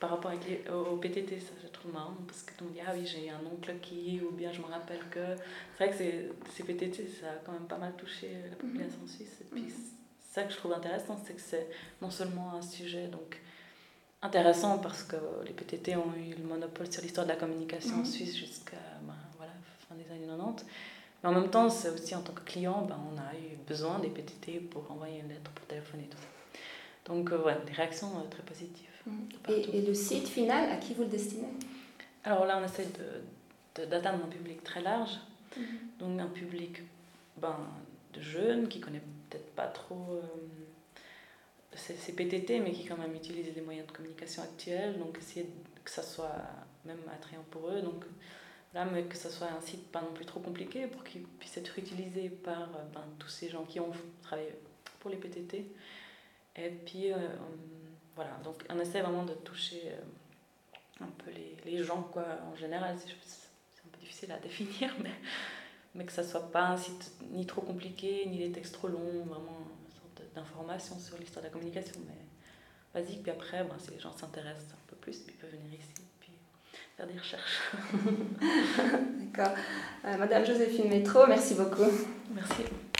par 0.00 0.10
rapport 0.10 0.30
avec 0.30 0.46
les, 0.46 0.70
au, 0.70 0.96
PTT, 0.96 1.40
ça 1.40 1.52
je 1.62 1.68
trouve 1.68 1.92
marrant, 1.92 2.14
parce 2.26 2.42
que 2.42 2.52
on 2.62 2.68
dit 2.68 2.80
ah 2.86 2.92
oui 2.94 3.06
j'ai 3.06 3.30
un 3.30 3.40
oncle 3.46 3.74
qui, 3.80 4.20
ou 4.20 4.30
bien 4.32 4.52
je 4.52 4.60
me 4.60 4.66
rappelle 4.66 5.00
que. 5.10 5.36
C'est 5.76 5.86
vrai 5.86 5.96
que 5.96 6.50
ces 6.52 6.62
PTT, 6.64 7.08
ça 7.08 7.30
a 7.30 7.34
quand 7.44 7.52
même 7.52 7.66
pas 7.66 7.78
mal 7.78 7.94
touché 7.96 8.30
la 8.50 8.56
population 8.56 9.00
mhm. 9.00 9.08
suisse. 9.08 9.40
Et 9.40 9.44
puis 9.44 9.62
mhm. 9.62 9.70
ça 10.30 10.42
que 10.44 10.52
je 10.52 10.56
trouve 10.58 10.72
intéressant, 10.72 11.18
c'est 11.24 11.34
que 11.34 11.40
c'est 11.40 11.68
non 12.02 12.10
seulement 12.10 12.54
un 12.54 12.62
sujet 12.62 13.08
donc 13.08 13.40
intéressant 14.22 14.78
parce 14.78 15.02
que 15.02 15.16
les 15.44 15.52
PTT 15.52 15.96
ont 15.96 16.12
eu 16.14 16.34
le 16.34 16.44
monopole 16.44 16.90
sur 16.90 17.02
l'histoire 17.02 17.26
de 17.26 17.32
la 17.32 17.36
communication 17.36 17.96
en 17.96 17.98
mhm. 17.98 18.06
Suisse 18.06 18.36
jusqu'à 18.36 18.76
ben, 19.02 19.14
voilà, 19.36 19.52
fin 19.88 19.94
des 19.94 20.10
années 20.12 20.26
90, 20.26 20.66
mais 21.22 21.28
en 21.30 21.32
même 21.32 21.50
temps, 21.50 21.68
c'est 21.70 21.90
aussi 21.90 22.14
en 22.14 22.22
tant 22.22 22.32
que 22.32 22.40
client, 22.40 22.82
ben, 22.82 22.98
on 23.12 23.18
a 23.18 23.34
eu 23.34 23.56
besoin 23.66 23.98
des 23.98 24.08
PTT 24.08 24.60
pour 24.60 24.90
envoyer 24.90 25.20
une 25.20 25.28
lettre, 25.28 25.50
pour 25.50 25.66
téléphoner, 25.66 26.04
tout 26.10 26.18
ça. 26.18 26.62
Donc 27.06 27.30
euh, 27.32 27.36
voilà, 27.38 27.58
des 27.60 27.72
réactions 27.72 28.10
euh, 28.18 28.28
très 28.28 28.42
positives. 28.42 28.86
Mmh. 29.06 29.12
Et, 29.48 29.78
et, 29.78 29.82
le 29.82 29.94
site 29.94 30.28
final, 30.28 30.70
à 30.70 30.76
qui 30.76 30.94
vous 30.94 31.02
le 31.02 31.08
destinez? 31.08 31.48
Alors 32.24 32.44
là, 32.44 32.58
on 32.60 32.64
essaie 32.64 32.88
d'atteindre 33.76 34.18
de, 34.18 34.24
un 34.24 34.28
public 34.28 34.62
très 34.64 34.82
large. 34.82 35.18
Mmh. 35.56 35.62
Donc 36.00 36.20
un 36.20 36.26
public 36.26 36.82
ben, 37.36 37.56
de 38.12 38.20
jeunes 38.20 38.68
qui 38.68 38.80
ne 38.80 38.84
connaît 38.84 39.02
peut-être 39.30 39.54
pas 39.54 39.66
trop 39.66 40.06
euh, 40.10 41.76
ces, 41.76 42.12
PTT, 42.12 42.60
mais 42.60 42.72
qui 42.72 42.84
quand 42.84 42.96
même 42.96 43.14
utilisent 43.14 43.54
les 43.54 43.62
moyens 43.62 43.86
de 43.86 43.92
communication 43.92 44.42
actuels. 44.42 44.98
Donc 44.98 45.18
essayer 45.18 45.48
que 45.84 45.90
ça 45.90 46.02
soit 46.02 46.42
même 46.84 46.98
attrayant 47.14 47.44
pour 47.50 47.68
eux. 47.68 47.82
Donc 47.82 48.04
Là, 48.76 48.84
mais 48.84 49.04
que 49.04 49.16
ce 49.16 49.30
soit 49.30 49.46
un 49.46 49.60
site 49.62 49.90
pas 49.90 50.02
non 50.02 50.12
plus 50.12 50.26
trop 50.26 50.38
compliqué 50.38 50.86
pour 50.86 51.02
qu'il 51.02 51.22
puisse 51.22 51.56
être 51.56 51.78
utilisé 51.78 52.28
par 52.28 52.60
euh, 52.60 52.82
ben, 52.92 53.04
tous 53.18 53.30
ces 53.30 53.48
gens 53.48 53.64
qui 53.64 53.80
ont 53.80 53.90
travaillé 54.20 54.54
pour 55.00 55.10
les 55.10 55.16
PTT. 55.16 55.64
Et 56.56 56.68
puis, 56.84 57.10
euh, 57.10 57.16
hum, 57.16 57.58
voilà, 58.14 58.32
donc 58.44 58.62
on 58.68 58.78
essaie 58.78 59.00
vraiment 59.00 59.24
de 59.24 59.32
toucher 59.32 59.80
euh, 59.86 61.04
un 61.04 61.08
peu 61.24 61.30
les, 61.30 61.56
les 61.64 61.82
gens, 61.82 62.02
quoi, 62.02 62.26
en 62.52 62.54
général. 62.54 62.98
C'est 62.98 63.80
un 63.86 63.88
peu 63.92 63.98
difficile 63.98 64.30
à 64.30 64.38
définir, 64.46 64.94
mais, 65.02 65.14
mais 65.94 66.04
que 66.04 66.12
ça 66.12 66.22
soit 66.22 66.52
pas 66.52 66.66
un 66.66 66.76
site 66.76 67.12
ni 67.30 67.46
trop 67.46 67.62
compliqué, 67.62 68.26
ni 68.26 68.36
des 68.36 68.52
textes 68.52 68.74
trop 68.74 68.88
longs, 68.88 69.24
vraiment 69.24 69.56
une 69.86 69.94
sorte 69.94 70.34
d'information 70.34 70.98
sur 70.98 71.16
l'histoire 71.16 71.42
de 71.42 71.48
la 71.48 71.52
communication, 71.52 71.98
mais 72.06 73.00
basique. 73.00 73.22
Puis 73.22 73.32
après, 73.32 73.64
ben, 73.64 73.78
si 73.78 73.92
les 73.92 74.00
gens 74.00 74.14
s'intéressent 74.14 74.74
un 74.74 74.86
peu 74.88 74.96
plus, 74.96 75.22
ils 75.28 75.32
peuvent 75.32 75.50
venir 75.50 75.72
ici 75.72 76.02
faire 76.96 77.06
des 77.06 77.18
recherches. 77.18 77.60
D'accord. 79.34 79.54
Euh, 80.04 80.16
Madame 80.18 80.46
Joséphine 80.46 80.88
Métro, 80.88 81.26
merci 81.26 81.54
beaucoup. 81.54 81.90
Merci. 82.34 82.64